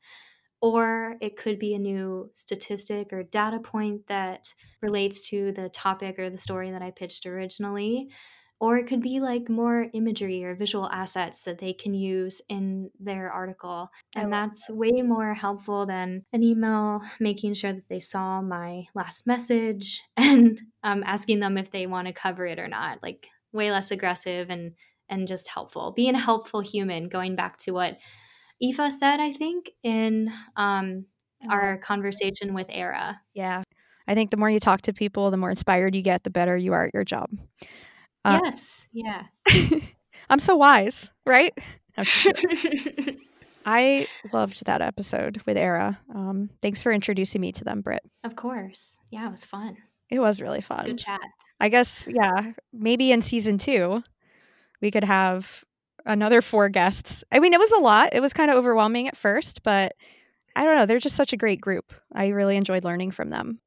or 0.66 1.14
it 1.20 1.36
could 1.36 1.60
be 1.60 1.74
a 1.74 1.78
new 1.78 2.28
statistic 2.34 3.12
or 3.12 3.22
data 3.22 3.60
point 3.60 4.04
that 4.08 4.52
relates 4.82 5.28
to 5.28 5.52
the 5.52 5.68
topic 5.68 6.18
or 6.18 6.28
the 6.28 6.36
story 6.36 6.72
that 6.72 6.82
I 6.82 6.90
pitched 6.90 7.24
originally. 7.24 8.08
Or 8.58 8.76
it 8.76 8.88
could 8.88 9.02
be 9.02 9.20
like 9.20 9.48
more 9.48 9.86
imagery 9.94 10.42
or 10.42 10.56
visual 10.56 10.90
assets 10.90 11.42
that 11.42 11.58
they 11.58 11.72
can 11.72 11.94
use 11.94 12.42
in 12.48 12.90
their 12.98 13.30
article. 13.30 13.90
And 14.16 14.32
that's 14.32 14.66
that. 14.66 14.76
way 14.76 15.02
more 15.02 15.34
helpful 15.34 15.86
than 15.86 16.24
an 16.32 16.42
email 16.42 17.00
making 17.20 17.54
sure 17.54 17.74
that 17.74 17.88
they 17.88 18.00
saw 18.00 18.40
my 18.40 18.86
last 18.94 19.24
message 19.24 20.02
and 20.16 20.60
um, 20.82 21.04
asking 21.06 21.38
them 21.38 21.58
if 21.58 21.70
they 21.70 21.86
want 21.86 22.08
to 22.08 22.12
cover 22.12 22.44
it 22.44 22.58
or 22.58 22.66
not. 22.66 23.02
Like, 23.04 23.28
way 23.52 23.70
less 23.70 23.90
aggressive 23.92 24.50
and 24.50 24.72
and 25.08 25.28
just 25.28 25.48
helpful. 25.48 25.92
Being 25.94 26.16
a 26.16 26.20
helpful 26.20 26.60
human, 26.60 27.08
going 27.08 27.36
back 27.36 27.58
to 27.58 27.70
what 27.70 27.98
Aoife 28.62 28.92
said, 28.92 29.20
I 29.20 29.32
think, 29.32 29.70
in 29.82 30.32
um, 30.56 31.06
our 31.50 31.78
conversation 31.78 32.54
with 32.54 32.66
Era. 32.70 33.20
Yeah. 33.34 33.62
I 34.08 34.14
think 34.14 34.30
the 34.30 34.36
more 34.36 34.50
you 34.50 34.60
talk 34.60 34.82
to 34.82 34.92
people, 34.92 35.30
the 35.30 35.36
more 35.36 35.50
inspired 35.50 35.94
you 35.94 36.02
get, 36.02 36.22
the 36.22 36.30
better 36.30 36.56
you 36.56 36.72
are 36.72 36.86
at 36.86 36.94
your 36.94 37.04
job. 37.04 37.28
Uh, 38.24 38.40
yes. 38.44 38.88
Yeah. 38.92 39.24
I'm 40.30 40.38
so 40.38 40.56
wise, 40.56 41.10
right? 41.24 41.52
I 43.66 44.06
loved 44.32 44.64
that 44.66 44.80
episode 44.80 45.42
with 45.44 45.56
Era. 45.56 45.98
Um, 46.14 46.50
thanks 46.62 46.82
for 46.82 46.92
introducing 46.92 47.40
me 47.40 47.52
to 47.52 47.64
them, 47.64 47.80
Britt. 47.80 48.02
Of 48.22 48.36
course. 48.36 48.98
Yeah, 49.10 49.26
it 49.26 49.30
was 49.30 49.44
fun. 49.44 49.76
It 50.08 50.20
was 50.20 50.40
really 50.40 50.60
fun. 50.60 50.84
Good 50.86 50.98
chat. 50.98 51.20
I 51.58 51.68
guess, 51.68 52.06
yeah, 52.08 52.52
maybe 52.72 53.10
in 53.10 53.22
season 53.22 53.58
two, 53.58 54.02
we 54.80 54.90
could 54.90 55.04
have 55.04 55.64
another 56.06 56.40
four 56.40 56.68
guests. 56.68 57.24
I 57.30 57.40
mean, 57.40 57.52
it 57.52 57.60
was 57.60 57.72
a 57.72 57.78
lot. 57.78 58.10
It 58.12 58.20
was 58.20 58.32
kind 58.32 58.50
of 58.50 58.56
overwhelming 58.56 59.08
at 59.08 59.16
first, 59.16 59.62
but 59.62 59.94
I 60.54 60.64
don't 60.64 60.76
know. 60.76 60.86
They're 60.86 60.98
just 60.98 61.16
such 61.16 61.32
a 61.32 61.36
great 61.36 61.60
group. 61.60 61.92
I 62.14 62.28
really 62.28 62.56
enjoyed 62.56 62.84
learning 62.84 63.10
from 63.10 63.30
them. 63.30 63.60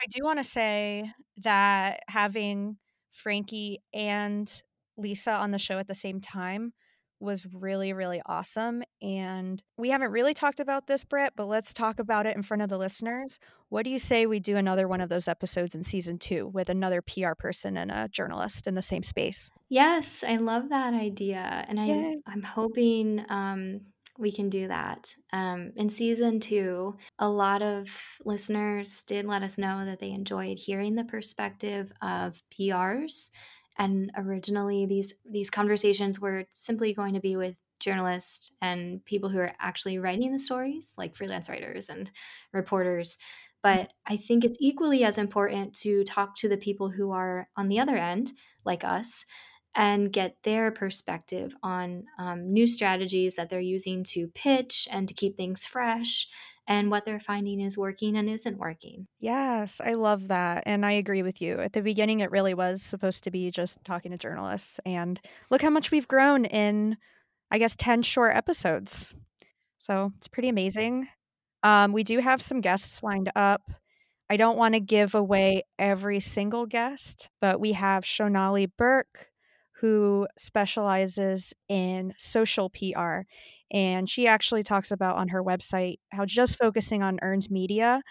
I 0.00 0.06
do 0.10 0.22
want 0.22 0.38
to 0.38 0.44
say 0.44 1.10
that 1.38 2.00
having 2.08 2.76
Frankie 3.10 3.80
and 3.92 4.62
Lisa 4.96 5.32
on 5.32 5.50
the 5.50 5.58
show 5.58 5.78
at 5.78 5.88
the 5.88 5.94
same 5.94 6.20
time 6.20 6.72
was 7.20 7.46
really, 7.54 7.92
really 7.92 8.20
awesome. 8.26 8.82
And 9.00 9.62
we 9.78 9.90
haven't 9.90 10.12
really 10.12 10.34
talked 10.34 10.60
about 10.60 10.86
this, 10.86 11.04
Britt, 11.04 11.32
but 11.36 11.46
let's 11.46 11.72
talk 11.72 11.98
about 11.98 12.26
it 12.26 12.36
in 12.36 12.42
front 12.42 12.62
of 12.62 12.68
the 12.68 12.78
listeners. 12.78 13.38
What 13.68 13.84
do 13.84 13.90
you 13.90 13.98
say 13.98 14.26
we 14.26 14.40
do 14.40 14.56
another 14.56 14.86
one 14.86 15.00
of 15.00 15.08
those 15.08 15.28
episodes 15.28 15.74
in 15.74 15.82
season 15.82 16.18
two 16.18 16.48
with 16.48 16.68
another 16.68 17.02
PR 17.02 17.34
person 17.38 17.76
and 17.76 17.90
a 17.90 18.08
journalist 18.08 18.66
in 18.66 18.74
the 18.74 18.82
same 18.82 19.02
space? 19.02 19.50
Yes, 19.68 20.24
I 20.26 20.36
love 20.36 20.68
that 20.68 20.94
idea. 20.94 21.64
And 21.68 21.80
I, 21.80 22.16
I'm 22.26 22.42
hoping 22.42 23.24
um, 23.28 23.80
we 24.18 24.32
can 24.32 24.48
do 24.48 24.68
that. 24.68 25.12
Um, 25.32 25.72
in 25.76 25.90
season 25.90 26.40
two, 26.40 26.96
a 27.18 27.28
lot 27.28 27.62
of 27.62 27.88
listeners 28.24 29.02
did 29.04 29.26
let 29.26 29.42
us 29.42 29.58
know 29.58 29.84
that 29.84 29.98
they 29.98 30.10
enjoyed 30.10 30.58
hearing 30.58 30.94
the 30.94 31.04
perspective 31.04 31.92
of 32.02 32.42
PRs 32.52 33.30
and 33.78 34.10
originally 34.16 34.86
these 34.86 35.14
these 35.24 35.50
conversations 35.50 36.20
were 36.20 36.46
simply 36.52 36.94
going 36.94 37.14
to 37.14 37.20
be 37.20 37.36
with 37.36 37.56
journalists 37.78 38.56
and 38.62 39.04
people 39.04 39.28
who 39.28 39.38
are 39.38 39.54
actually 39.58 39.98
writing 39.98 40.32
the 40.32 40.38
stories 40.38 40.94
like 40.96 41.14
freelance 41.14 41.48
writers 41.48 41.88
and 41.88 42.10
reporters. 42.52 43.18
But 43.62 43.92
i 44.06 44.16
think 44.16 44.44
it's 44.44 44.58
equally 44.60 45.02
as 45.04 45.18
important 45.18 45.74
to 45.76 46.04
talk 46.04 46.36
to 46.36 46.48
the 46.48 46.56
people 46.56 46.88
who 46.90 47.10
are 47.10 47.48
on 47.56 47.68
the 47.68 47.80
other 47.80 47.96
end 47.96 48.32
like 48.64 48.84
us 48.84 49.24
and 49.74 50.12
get 50.12 50.42
their 50.42 50.70
perspective 50.72 51.54
on 51.62 52.04
um, 52.18 52.52
new 52.52 52.66
strategies 52.66 53.34
that 53.36 53.50
they're 53.50 53.60
using 53.60 54.04
to 54.04 54.28
pitch 54.28 54.88
and 54.90 55.06
to 55.06 55.14
keep 55.14 55.36
things 55.36 55.66
fresh 55.66 56.26
and 56.68 56.90
what 56.90 57.04
they're 57.04 57.20
finding 57.20 57.60
is 57.60 57.78
working 57.78 58.16
and 58.16 58.28
isn't 58.28 58.58
working. 58.58 59.06
Yes, 59.20 59.80
I 59.84 59.94
love 59.94 60.28
that. 60.28 60.64
And 60.66 60.84
I 60.84 60.92
agree 60.92 61.22
with 61.22 61.40
you. 61.40 61.60
At 61.60 61.72
the 61.72 61.82
beginning, 61.82 62.20
it 62.20 62.30
really 62.30 62.54
was 62.54 62.82
supposed 62.82 63.24
to 63.24 63.30
be 63.30 63.50
just 63.50 63.82
talking 63.84 64.10
to 64.10 64.18
journalists. 64.18 64.80
And 64.84 65.20
look 65.50 65.62
how 65.62 65.70
much 65.70 65.90
we've 65.90 66.08
grown 66.08 66.44
in, 66.44 66.96
I 67.50 67.58
guess, 67.58 67.76
10 67.76 68.02
short 68.02 68.34
episodes. 68.34 69.14
So 69.78 70.12
it's 70.16 70.28
pretty 70.28 70.48
amazing. 70.48 71.08
Um, 71.62 71.92
we 71.92 72.02
do 72.02 72.18
have 72.18 72.42
some 72.42 72.60
guests 72.60 73.02
lined 73.02 73.30
up. 73.36 73.62
I 74.28 74.36
don't 74.36 74.58
want 74.58 74.74
to 74.74 74.80
give 74.80 75.14
away 75.14 75.62
every 75.78 76.18
single 76.18 76.66
guest, 76.66 77.30
but 77.40 77.60
we 77.60 77.72
have 77.72 78.02
Shonali 78.02 78.70
Burke, 78.76 79.30
who 79.80 80.26
specializes 80.38 81.52
in 81.68 82.14
social 82.18 82.70
PR. 82.70 83.20
And 83.70 84.08
she 84.08 84.26
actually 84.26 84.62
talks 84.62 84.90
about 84.90 85.16
on 85.16 85.28
her 85.28 85.42
website 85.42 85.98
how 86.10 86.24
just 86.24 86.56
focusing 86.56 87.02
on 87.02 87.18
earned 87.22 87.50
media, 87.50 88.02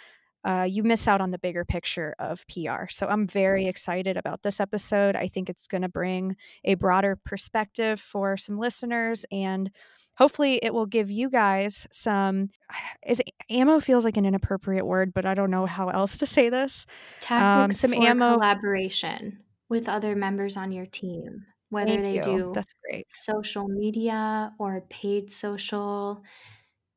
uh, 0.45 0.67
you 0.69 0.83
miss 0.83 1.07
out 1.07 1.21
on 1.21 1.31
the 1.31 1.39
bigger 1.39 1.65
picture 1.65 2.15
of 2.19 2.45
PR. 2.47 2.85
So 2.89 3.07
I'm 3.07 3.27
very 3.27 3.65
excited 3.65 4.15
about 4.15 4.43
this 4.43 4.59
episode. 4.59 5.15
I 5.15 5.27
think 5.27 5.49
it's 5.49 5.65
going 5.65 5.81
to 5.81 5.89
bring 5.89 6.35
a 6.63 6.75
broader 6.75 7.15
perspective 7.15 7.99
for 7.99 8.37
some 8.37 8.59
listeners 8.59 9.25
and 9.31 9.71
hopefully 10.17 10.59
it 10.61 10.73
will 10.73 10.85
give 10.85 11.11
you 11.11 11.29
guys 11.29 11.87
some 11.91 12.49
is 13.05 13.21
ammo 13.49 13.79
feels 13.79 14.05
like 14.05 14.17
an 14.17 14.25
inappropriate 14.25 14.85
word 14.85 15.13
but 15.13 15.25
i 15.25 15.33
don't 15.33 15.51
know 15.51 15.65
how 15.65 15.89
else 15.89 16.17
to 16.17 16.25
say 16.25 16.49
this 16.49 16.85
tactics 17.19 17.63
um, 17.63 17.71
some 17.71 17.91
for 17.91 18.07
ammo 18.07 18.33
collaboration 18.33 19.39
with 19.69 19.89
other 19.89 20.15
members 20.15 20.57
on 20.57 20.71
your 20.71 20.85
team 20.85 21.45
whether 21.69 22.01
Thank 22.01 22.01
they 22.01 22.17
you. 22.17 22.19
do 22.19 22.53
That's 22.53 22.73
great. 22.83 23.07
social 23.07 23.67
media 23.67 24.53
or 24.59 24.81
paid 24.89 25.31
social. 25.31 26.23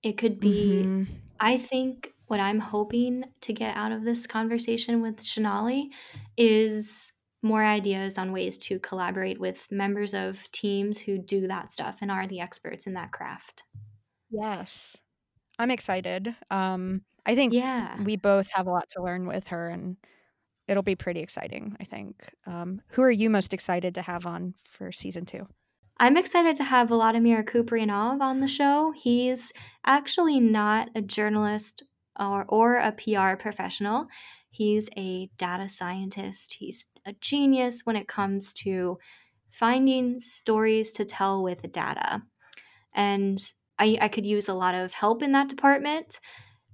It 0.02 0.18
could 0.18 0.40
be, 0.40 0.90
hmm 0.90 1.20
I 1.40 1.58
think 1.58 2.14
what 2.26 2.40
I'm 2.40 2.60
hoping 2.60 3.24
to 3.42 3.52
get 3.52 3.76
out 3.76 3.92
of 3.92 4.04
this 4.04 4.26
conversation 4.26 5.02
with 5.02 5.22
Shonali 5.22 5.90
is 6.36 7.12
more 7.42 7.64
ideas 7.64 8.18
on 8.18 8.32
ways 8.32 8.58
to 8.58 8.80
collaborate 8.80 9.40
with 9.40 9.70
members 9.70 10.14
of 10.14 10.50
teams 10.52 11.00
who 11.00 11.18
do 11.18 11.46
that 11.48 11.72
stuff 11.72 11.98
and 12.02 12.10
are 12.10 12.26
the 12.26 12.40
experts 12.40 12.86
in 12.86 12.94
that 12.94 13.12
craft. 13.12 13.64
Yes. 14.30 14.96
I'm 15.58 15.70
excited. 15.70 16.36
Um, 16.50 17.04
I 17.26 17.34
think 17.36 17.56
Yeah. 17.56 17.98
we 17.98 18.16
both 18.16 18.50
have 18.52 18.66
a 18.66 18.70
lot 18.70 18.88
to 18.90 19.02
learn 19.02 19.26
with 19.26 19.48
her 19.48 19.68
and 19.68 19.96
it'll 20.68 20.82
be 20.82 20.94
pretty 20.94 21.20
exciting, 21.20 21.76
I 21.80 21.84
think. 21.84 22.32
Um, 22.46 22.82
who 22.88 23.02
are 23.02 23.10
you 23.10 23.30
most 23.30 23.52
excited 23.52 23.94
to 23.96 24.02
have 24.02 24.26
on 24.26 24.54
for 24.64 24.92
season 24.92 25.24
two? 25.24 25.46
I'm 25.98 26.16
excited 26.16 26.54
to 26.56 26.64
have 26.64 26.88
Vladimir 26.88 27.42
Kuprianov 27.42 28.20
on 28.20 28.40
the 28.40 28.46
show. 28.46 28.92
He's 28.94 29.52
actually 29.84 30.38
not 30.38 30.90
a 30.94 31.00
journalist 31.00 31.82
or, 32.20 32.44
or 32.48 32.76
a 32.76 32.92
PR 32.92 33.34
professional. 33.36 34.06
He's 34.50 34.88
a 34.96 35.28
data 35.38 35.68
scientist. 35.68 36.56
He's 36.58 36.88
a 37.04 37.14
genius 37.20 37.80
when 37.84 37.96
it 37.96 38.06
comes 38.06 38.52
to 38.54 38.98
finding 39.50 40.20
stories 40.20 40.92
to 40.92 41.04
tell 41.04 41.42
with 41.42 41.72
data. 41.72 42.22
And 42.94 43.38
I, 43.78 43.98
I 44.00 44.08
could 44.08 44.26
use 44.26 44.48
a 44.48 44.54
lot 44.54 44.74
of 44.74 44.92
help 44.92 45.22
in 45.22 45.32
that 45.32 45.48
department. 45.48 46.20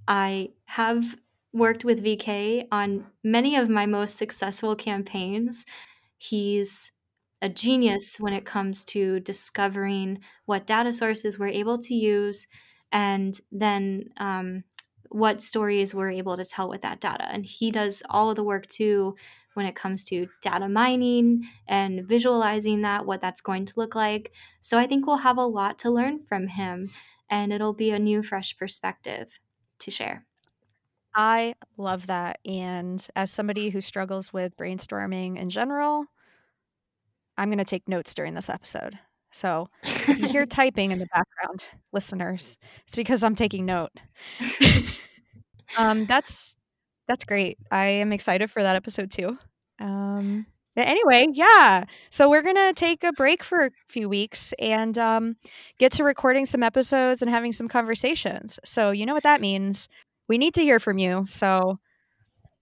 I 0.07 0.49
have 0.65 1.15
worked 1.55 1.85
with 1.85 2.03
VK 2.03 2.67
on 2.71 3.05
many 3.23 3.55
of 3.55 3.69
my 3.69 3.85
most 3.85 4.17
successful 4.17 4.75
campaigns. 4.75 5.65
He's 6.17 6.91
a 7.41 7.47
genius 7.47 8.17
when 8.19 8.33
it 8.33 8.45
comes 8.45 8.83
to 8.85 9.21
discovering 9.21 10.19
what 10.45 10.67
data 10.67 10.91
sources 10.91 11.39
we're 11.39 11.47
able 11.47 11.79
to 11.79 11.95
use 11.95 12.47
and 12.91 13.39
then 13.51 14.09
um, 14.17 14.63
what 15.09 15.41
stories 15.41 15.95
we're 15.95 16.11
able 16.11 16.35
to 16.35 16.43
tell 16.43 16.69
with 16.69 16.81
that 16.81 16.99
data. 16.99 17.25
And 17.31 17.45
he 17.45 17.71
does 17.71 18.03
all 18.09 18.29
of 18.29 18.35
the 18.35 18.43
work 18.43 18.67
too 18.67 19.15
when 19.53 19.65
it 19.65 19.75
comes 19.75 20.03
to 20.05 20.27
data 20.41 20.67
mining 20.67 21.45
and 21.69 22.05
visualizing 22.05 22.81
that, 22.81 23.05
what 23.05 23.21
that's 23.21 23.41
going 23.41 23.63
to 23.65 23.73
look 23.77 23.95
like. 23.95 24.33
So 24.59 24.77
I 24.77 24.87
think 24.87 25.07
we'll 25.07 25.17
have 25.17 25.37
a 25.37 25.45
lot 25.45 25.79
to 25.79 25.89
learn 25.89 26.25
from 26.25 26.47
him 26.47 26.89
and 27.29 27.53
it'll 27.53 27.73
be 27.73 27.91
a 27.91 27.99
new, 27.99 28.23
fresh 28.23 28.57
perspective 28.57 29.39
to 29.79 29.91
share. 29.91 30.25
I 31.15 31.55
love 31.77 32.07
that. 32.07 32.39
And 32.45 33.05
as 33.15 33.31
somebody 33.31 33.69
who 33.69 33.81
struggles 33.81 34.33
with 34.33 34.57
brainstorming 34.57 35.37
in 35.37 35.49
general, 35.49 36.05
I'm 37.37 37.49
going 37.49 37.57
to 37.59 37.65
take 37.65 37.87
notes 37.87 38.13
during 38.13 38.33
this 38.33 38.49
episode. 38.49 38.97
So 39.31 39.69
if 39.83 40.19
you 40.19 40.27
hear 40.27 40.45
typing 40.45 40.91
in 40.91 40.99
the 40.99 41.07
background, 41.13 41.65
listeners, 41.91 42.57
it's 42.85 42.95
because 42.95 43.23
I'm 43.23 43.35
taking 43.35 43.65
note. 43.65 43.91
um, 45.77 46.05
that's 46.05 46.55
that's 47.07 47.23
great. 47.23 47.57
I 47.71 47.85
am 47.87 48.11
excited 48.13 48.49
for 48.49 48.63
that 48.63 48.75
episode 48.75 49.11
too. 49.11 49.37
Um, 49.79 50.47
anyway, 50.77 51.27
yeah. 51.33 51.85
So 52.09 52.29
we're 52.29 52.41
gonna 52.41 52.73
take 52.73 53.03
a 53.03 53.11
break 53.13 53.43
for 53.43 53.65
a 53.65 53.71
few 53.89 54.09
weeks 54.09 54.53
and 54.59 54.97
um, 54.97 55.35
get 55.79 55.91
to 55.93 56.03
recording 56.03 56.45
some 56.45 56.63
episodes 56.63 57.21
and 57.21 57.29
having 57.29 57.51
some 57.51 57.67
conversations. 57.67 58.59
So 58.65 58.91
you 58.91 59.05
know 59.05 59.13
what 59.13 59.23
that 59.23 59.41
means. 59.41 59.89
We 60.27 60.37
need 60.37 60.53
to 60.55 60.61
hear 60.61 60.79
from 60.79 60.97
you. 60.97 61.25
So 61.27 61.79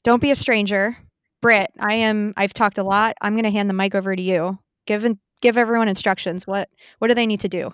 don't 0.04 0.22
be 0.22 0.32
a 0.32 0.36
stranger. 0.36 0.98
Britt, 1.42 1.72
I 1.80 1.96
am. 1.96 2.34
I've 2.38 2.54
talked 2.54 2.78
a 2.78 2.84
lot. 2.84 3.16
I'm 3.22 3.34
going 3.34 3.44
to 3.44 3.52
hand 3.52 3.70
the 3.70 3.74
mic 3.74 3.96
over 3.96 4.16
to 4.16 4.22
you. 4.22 4.60
Give 4.86 5.06
give 5.42 5.58
everyone 5.58 5.88
instructions. 5.88 6.48
What 6.48 6.70
what 7.00 7.10
do 7.10 7.14
they 7.14 7.28
need 7.28 7.42
to 7.42 7.50
do? 7.50 7.74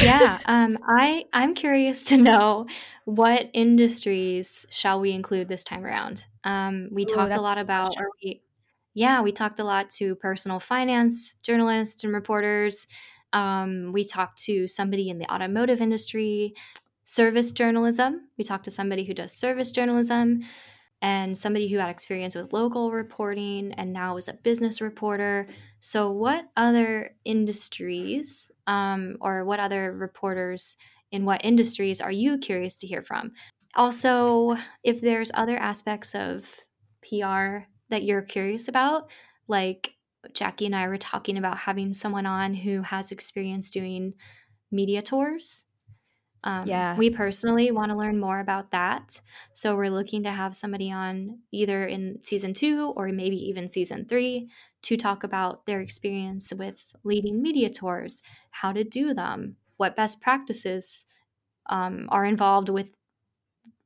yeah, 0.00 0.38
um, 0.46 0.78
I 0.86 1.24
I'm 1.32 1.54
curious 1.54 2.02
to 2.04 2.16
know 2.16 2.66
what 3.04 3.50
industries 3.52 4.66
shall 4.70 5.00
we 5.00 5.12
include 5.12 5.48
this 5.48 5.64
time 5.64 5.84
around. 5.84 6.26
Um, 6.44 6.88
we 6.92 7.02
Ooh, 7.02 7.06
talked 7.06 7.34
a 7.34 7.40
lot 7.40 7.58
about, 7.58 7.96
or 7.98 8.10
we, 8.22 8.42
yeah, 8.94 9.20
we 9.20 9.32
talked 9.32 9.60
a 9.60 9.64
lot 9.64 9.90
to 9.90 10.14
personal 10.16 10.60
finance 10.60 11.34
journalists 11.42 12.04
and 12.04 12.12
reporters. 12.12 12.86
Um, 13.32 13.92
we 13.92 14.04
talked 14.04 14.42
to 14.44 14.68
somebody 14.68 15.10
in 15.10 15.18
the 15.18 15.30
automotive 15.32 15.80
industry, 15.80 16.54
service 17.08 17.52
journalism. 17.52 18.28
We 18.36 18.44
talked 18.44 18.66
to 18.66 18.70
somebody 18.70 19.02
who 19.02 19.14
does 19.14 19.32
service 19.32 19.72
journalism 19.72 20.42
and 21.00 21.38
somebody 21.38 21.66
who 21.66 21.78
had 21.78 21.88
experience 21.88 22.34
with 22.34 22.52
local 22.52 22.92
reporting 22.92 23.72
and 23.78 23.94
now 23.94 24.18
is 24.18 24.28
a 24.28 24.34
business 24.34 24.82
reporter. 24.82 25.48
So, 25.80 26.10
what 26.10 26.44
other 26.54 27.16
industries 27.24 28.52
um, 28.66 29.16
or 29.22 29.46
what 29.46 29.58
other 29.58 29.94
reporters 29.96 30.76
in 31.10 31.24
what 31.24 31.42
industries 31.46 32.02
are 32.02 32.12
you 32.12 32.36
curious 32.36 32.76
to 32.78 32.86
hear 32.86 33.02
from? 33.02 33.32
Also, 33.74 34.56
if 34.84 35.00
there's 35.00 35.30
other 35.32 35.56
aspects 35.56 36.14
of 36.14 36.54
PR 37.08 37.64
that 37.88 38.02
you're 38.02 38.20
curious 38.20 38.68
about, 38.68 39.08
like 39.46 39.94
Jackie 40.34 40.66
and 40.66 40.76
I 40.76 40.86
were 40.88 40.98
talking 40.98 41.38
about 41.38 41.56
having 41.56 41.94
someone 41.94 42.26
on 42.26 42.52
who 42.52 42.82
has 42.82 43.12
experience 43.12 43.70
doing 43.70 44.12
media 44.70 45.00
tours 45.00 45.64
um, 46.44 46.66
yeah. 46.66 46.96
We 46.96 47.10
personally 47.10 47.70
want 47.70 47.90
to 47.90 47.96
learn 47.96 48.18
more 48.18 48.40
about 48.40 48.70
that. 48.70 49.20
So 49.52 49.76
we're 49.76 49.90
looking 49.90 50.22
to 50.22 50.30
have 50.30 50.54
somebody 50.54 50.92
on 50.92 51.40
either 51.52 51.86
in 51.86 52.20
season 52.22 52.54
two 52.54 52.92
or 52.96 53.08
maybe 53.08 53.36
even 53.48 53.68
season 53.68 54.06
three 54.06 54.50
to 54.82 54.96
talk 54.96 55.24
about 55.24 55.66
their 55.66 55.80
experience 55.80 56.52
with 56.56 56.84
leading 57.02 57.42
media 57.42 57.70
tours, 57.70 58.22
how 58.50 58.72
to 58.72 58.84
do 58.84 59.14
them, 59.14 59.56
what 59.76 59.96
best 59.96 60.20
practices 60.20 61.06
um, 61.68 62.08
are 62.10 62.24
involved 62.24 62.68
with 62.68 62.94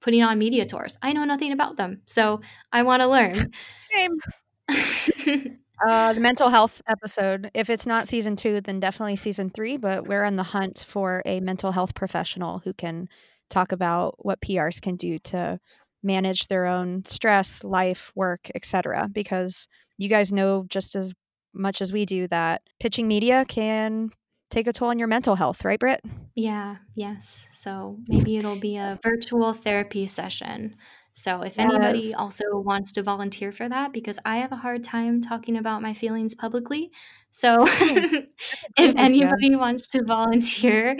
putting 0.00 0.22
on 0.22 0.38
media 0.38 0.66
tours. 0.66 0.98
I 1.00 1.12
know 1.12 1.24
nothing 1.24 1.52
about 1.52 1.76
them. 1.76 2.02
So 2.06 2.40
I 2.72 2.82
want 2.82 3.00
to 3.00 3.08
learn. 3.08 3.52
Same. 3.78 4.18
Uh, 5.84 6.12
the 6.12 6.20
mental 6.20 6.48
health 6.48 6.80
episode. 6.88 7.50
If 7.54 7.70
it's 7.70 7.86
not 7.86 8.08
season 8.08 8.36
two, 8.36 8.60
then 8.60 8.80
definitely 8.80 9.16
season 9.16 9.50
three. 9.50 9.76
But 9.76 10.06
we're 10.06 10.24
on 10.24 10.36
the 10.36 10.42
hunt 10.42 10.84
for 10.86 11.22
a 11.26 11.40
mental 11.40 11.72
health 11.72 11.94
professional 11.94 12.60
who 12.60 12.72
can 12.72 13.08
talk 13.50 13.72
about 13.72 14.24
what 14.24 14.40
PRs 14.40 14.80
can 14.80 14.96
do 14.96 15.18
to 15.18 15.58
manage 16.02 16.48
their 16.48 16.66
own 16.66 17.04
stress, 17.04 17.64
life, 17.64 18.12
work, 18.14 18.50
etc. 18.54 19.08
Because 19.10 19.66
you 19.98 20.08
guys 20.08 20.32
know 20.32 20.64
just 20.68 20.94
as 20.94 21.12
much 21.54 21.80
as 21.82 21.92
we 21.92 22.06
do 22.06 22.26
that 22.28 22.62
pitching 22.80 23.06
media 23.06 23.44
can 23.46 24.10
take 24.50 24.66
a 24.66 24.72
toll 24.72 24.88
on 24.88 24.98
your 24.98 25.08
mental 25.08 25.34
health, 25.34 25.64
right, 25.64 25.78
Britt? 25.80 26.00
Yeah, 26.34 26.76
yes. 26.94 27.48
So 27.52 27.98
maybe 28.06 28.36
it'll 28.36 28.58
be 28.58 28.76
a 28.76 28.98
virtual 29.02 29.52
therapy 29.52 30.06
session 30.06 30.76
so 31.12 31.42
if 31.42 31.58
anybody 31.58 32.14
also 32.14 32.44
wants 32.52 32.92
to 32.92 33.02
volunteer 33.02 33.52
for 33.52 33.68
that, 33.68 33.92
because 33.92 34.18
I 34.24 34.38
have 34.38 34.50
a 34.50 34.56
hard 34.56 34.82
time 34.82 35.20
talking 35.20 35.58
about 35.58 35.82
my 35.82 35.92
feelings 35.92 36.34
publicly. 36.34 36.90
So 37.30 37.66
if 37.68 38.96
anybody 38.96 39.54
wants 39.54 39.88
to 39.88 40.04
volunteer 40.04 40.98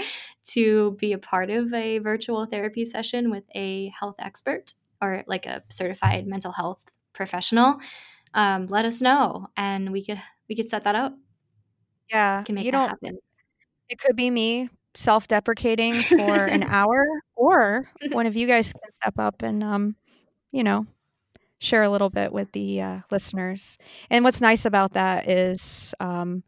to 0.49 0.97
be 1.01 1.15
a 1.15 1.19
part 1.19 1.49
of 1.49 1.73
a 1.73 1.99
virtual 1.99 2.45
therapy 2.45 2.85
session 2.85 3.31
with 3.31 3.45
a 3.55 3.91
health 3.99 4.17
expert 4.19 4.75
or 5.01 5.25
like 5.27 5.47
a 5.47 5.63
certified 5.71 6.27
mental 6.27 6.53
health 6.53 6.83
professional, 7.15 7.79
um, 8.35 8.67
let 8.67 8.85
us 8.85 9.01
know 9.01 9.47
and 9.57 9.93
we 9.93 10.05
could 10.05 10.21
we 10.47 10.57
could 10.57 10.69
set 10.69 10.85
that 10.85 10.95
up. 10.95 11.15
Yeah, 12.11 12.43
can 12.43 12.55
make 12.55 12.67
you 12.67 12.73
that 12.73 12.91
happen. 12.91 13.19
It 13.89 13.99
could 13.99 14.17
be 14.17 14.29
me 14.29 14.69
self-deprecating 14.95 15.95
for 15.95 16.45
an 16.45 16.63
hour, 16.69 17.07
or 17.35 17.89
one 18.11 18.27
of 18.27 18.37
you 18.37 18.47
guys 18.47 18.73
can 18.75 18.93
step 18.95 19.15
up 19.19 19.43
and 19.43 19.65
um, 19.65 19.97
you 20.53 20.63
know, 20.63 20.87
share 21.59 21.83
a 21.83 21.89
little 21.89 22.11
bit 22.11 22.33
with 22.33 22.53
the 22.53 22.81
uh, 22.81 22.99
listeners. 23.11 23.79
And 24.11 24.25
what's 24.25 24.41
nice 24.41 24.65
about 24.65 24.93
that 24.93 25.29
is, 25.29 25.95
um, 26.01 26.43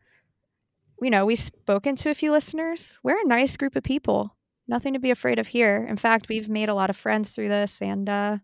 you 1.00 1.10
know, 1.10 1.26
we've 1.26 1.38
spoken 1.38 1.96
to 1.96 2.10
a 2.10 2.14
few 2.14 2.30
listeners. 2.30 2.98
We're 3.02 3.20
a 3.20 3.26
nice 3.28 3.56
group 3.56 3.76
of 3.76 3.82
people. 3.82 4.36
Nothing 4.66 4.92
to 4.94 4.98
be 4.98 5.10
afraid 5.10 5.38
of 5.38 5.48
here. 5.48 5.86
In 5.88 5.96
fact, 5.96 6.28
we've 6.28 6.48
made 6.48 6.68
a 6.68 6.74
lot 6.74 6.90
of 6.90 6.96
friends 6.96 7.34
through 7.34 7.48
this, 7.48 7.82
and 7.82 8.08
uh, 8.08 8.38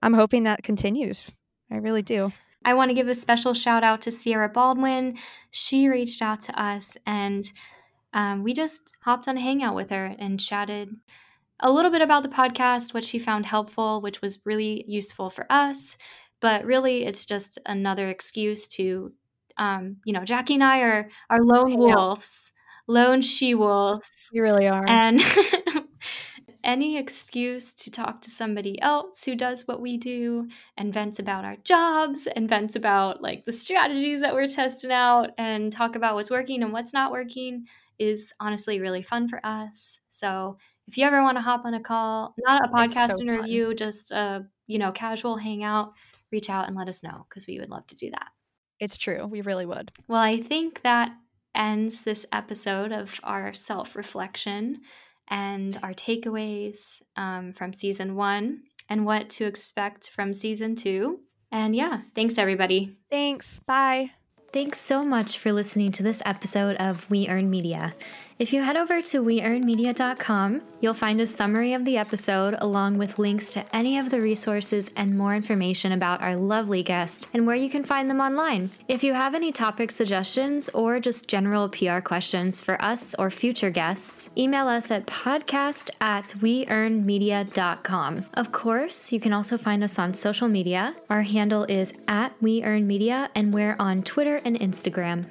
I'm 0.00 0.14
hoping 0.14 0.44
that 0.44 0.62
continues. 0.62 1.26
I 1.70 1.76
really 1.76 2.02
do. 2.02 2.32
I 2.64 2.74
want 2.74 2.90
to 2.90 2.94
give 2.94 3.08
a 3.08 3.14
special 3.14 3.52
shout 3.52 3.84
out 3.84 4.00
to 4.02 4.10
Sierra 4.10 4.48
Baldwin. 4.48 5.18
She 5.50 5.88
reached 5.88 6.22
out 6.22 6.40
to 6.42 6.60
us 6.60 6.96
and 7.06 7.44
um, 8.14 8.42
we 8.42 8.54
just 8.54 8.96
hopped 9.02 9.28
on 9.28 9.36
a 9.36 9.40
hangout 9.40 9.74
with 9.74 9.90
her 9.90 10.14
and 10.18 10.40
chatted 10.40 10.88
a 11.60 11.70
little 11.70 11.90
bit 11.90 12.02
about 12.02 12.22
the 12.22 12.28
podcast, 12.28 12.94
what 12.94 13.04
she 13.04 13.18
found 13.18 13.46
helpful, 13.46 14.00
which 14.00 14.20
was 14.20 14.44
really 14.44 14.84
useful 14.86 15.30
for 15.30 15.46
us. 15.50 15.96
But 16.40 16.64
really, 16.64 17.04
it's 17.04 17.24
just 17.24 17.58
another 17.66 18.08
excuse 18.08 18.68
to, 18.68 19.12
um, 19.56 19.96
you 20.04 20.12
know, 20.12 20.24
Jackie 20.24 20.54
and 20.54 20.64
I 20.64 20.80
are 20.80 21.08
are 21.30 21.42
lone 21.42 21.76
wolves, 21.78 22.52
lone 22.86 23.22
she 23.22 23.54
wolves. 23.54 24.28
You 24.32 24.42
really 24.42 24.68
are. 24.68 24.84
And 24.86 25.22
any 26.64 26.96
excuse 26.96 27.74
to 27.74 27.90
talk 27.90 28.20
to 28.22 28.30
somebody 28.30 28.80
else 28.80 29.22
who 29.24 29.36
does 29.36 29.68
what 29.68 29.80
we 29.80 29.98
do 29.98 30.48
and 30.78 30.92
vents 30.92 31.18
about 31.18 31.44
our 31.44 31.56
jobs 31.62 32.26
and 32.26 32.48
vents 32.48 32.74
about 32.74 33.22
like 33.22 33.44
the 33.44 33.52
strategies 33.52 34.22
that 34.22 34.34
we're 34.34 34.48
testing 34.48 34.90
out 34.90 35.30
and 35.38 35.72
talk 35.72 35.94
about 35.94 36.14
what's 36.14 36.30
working 36.30 36.62
and 36.62 36.72
what's 36.72 36.92
not 36.92 37.12
working 37.12 37.66
is 37.98 38.34
honestly 38.40 38.80
really 38.80 39.02
fun 39.02 39.28
for 39.28 39.40
us. 39.44 40.00
So 40.08 40.58
if 40.88 40.98
you 40.98 41.06
ever 41.06 41.22
want 41.22 41.36
to 41.36 41.42
hop 41.42 41.64
on 41.64 41.74
a 41.74 41.80
call, 41.80 42.34
not 42.38 42.64
a 42.64 42.68
podcast 42.68 43.16
so 43.16 43.20
interview, 43.20 43.68
fun. 43.68 43.76
just 43.76 44.10
a 44.12 44.46
you 44.66 44.78
know 44.78 44.92
casual 44.92 45.36
hangout, 45.36 45.92
reach 46.32 46.50
out 46.50 46.66
and 46.66 46.76
let 46.76 46.88
us 46.88 47.02
know 47.02 47.26
because 47.28 47.46
we 47.46 47.58
would 47.60 47.70
love 47.70 47.86
to 47.88 47.96
do 47.96 48.10
that. 48.10 48.28
It's 48.80 48.98
true, 48.98 49.26
we 49.26 49.40
really 49.40 49.66
would. 49.66 49.92
Well, 50.08 50.20
I 50.20 50.40
think 50.40 50.82
that 50.82 51.12
ends 51.54 52.02
this 52.02 52.26
episode 52.32 52.92
of 52.92 53.18
our 53.22 53.54
self 53.54 53.96
reflection 53.96 54.80
and 55.28 55.78
our 55.82 55.94
takeaways 55.94 57.02
um, 57.16 57.52
from 57.52 57.72
season 57.72 58.14
one 58.14 58.62
and 58.90 59.06
what 59.06 59.30
to 59.30 59.44
expect 59.44 60.10
from 60.10 60.32
season 60.32 60.76
two. 60.76 61.20
And 61.50 61.74
yeah, 61.74 62.00
thanks 62.14 62.38
everybody. 62.38 62.96
Thanks. 63.10 63.60
Bye. 63.60 64.10
Thanks 64.52 64.80
so 64.80 65.02
much 65.02 65.38
for 65.38 65.52
listening 65.52 65.92
to 65.92 66.02
this 66.02 66.22
episode 66.24 66.76
of 66.76 67.10
We 67.10 67.28
Earn 67.28 67.50
Media. 67.50 67.94
If 68.36 68.52
you 68.52 68.62
head 68.62 68.76
over 68.76 69.00
to 69.00 69.22
weearnmedia.com, 69.22 70.62
you'll 70.80 70.92
find 70.92 71.20
a 71.20 71.26
summary 71.26 71.72
of 71.72 71.84
the 71.84 71.96
episode 71.96 72.56
along 72.58 72.98
with 72.98 73.20
links 73.20 73.52
to 73.52 73.64
any 73.74 73.96
of 73.96 74.10
the 74.10 74.20
resources 74.20 74.90
and 74.96 75.16
more 75.16 75.36
information 75.36 75.92
about 75.92 76.20
our 76.20 76.34
lovely 76.34 76.82
guest 76.82 77.28
and 77.32 77.46
where 77.46 77.54
you 77.54 77.70
can 77.70 77.84
find 77.84 78.10
them 78.10 78.20
online. 78.20 78.72
If 78.88 79.04
you 79.04 79.14
have 79.14 79.36
any 79.36 79.52
topic 79.52 79.92
suggestions 79.92 80.68
or 80.70 80.98
just 80.98 81.28
general 81.28 81.68
PR 81.68 82.00
questions 82.00 82.60
for 82.60 82.80
us 82.82 83.14
or 83.20 83.30
future 83.30 83.70
guests, 83.70 84.30
email 84.36 84.66
us 84.66 84.90
at 84.90 85.06
podcast 85.06 85.90
at 86.00 86.24
weearnmedia.com. 86.40 88.26
Of 88.34 88.50
course, 88.50 89.12
you 89.12 89.20
can 89.20 89.32
also 89.32 89.56
find 89.56 89.84
us 89.84 89.96
on 90.00 90.12
social 90.12 90.48
media. 90.48 90.92
Our 91.08 91.22
handle 91.22 91.62
is 91.64 91.94
at 92.08 92.36
weearnmedia 92.40 93.28
and 93.36 93.54
we're 93.54 93.76
on 93.78 94.02
Twitter 94.02 94.40
and 94.44 94.58
Instagram. 94.58 95.24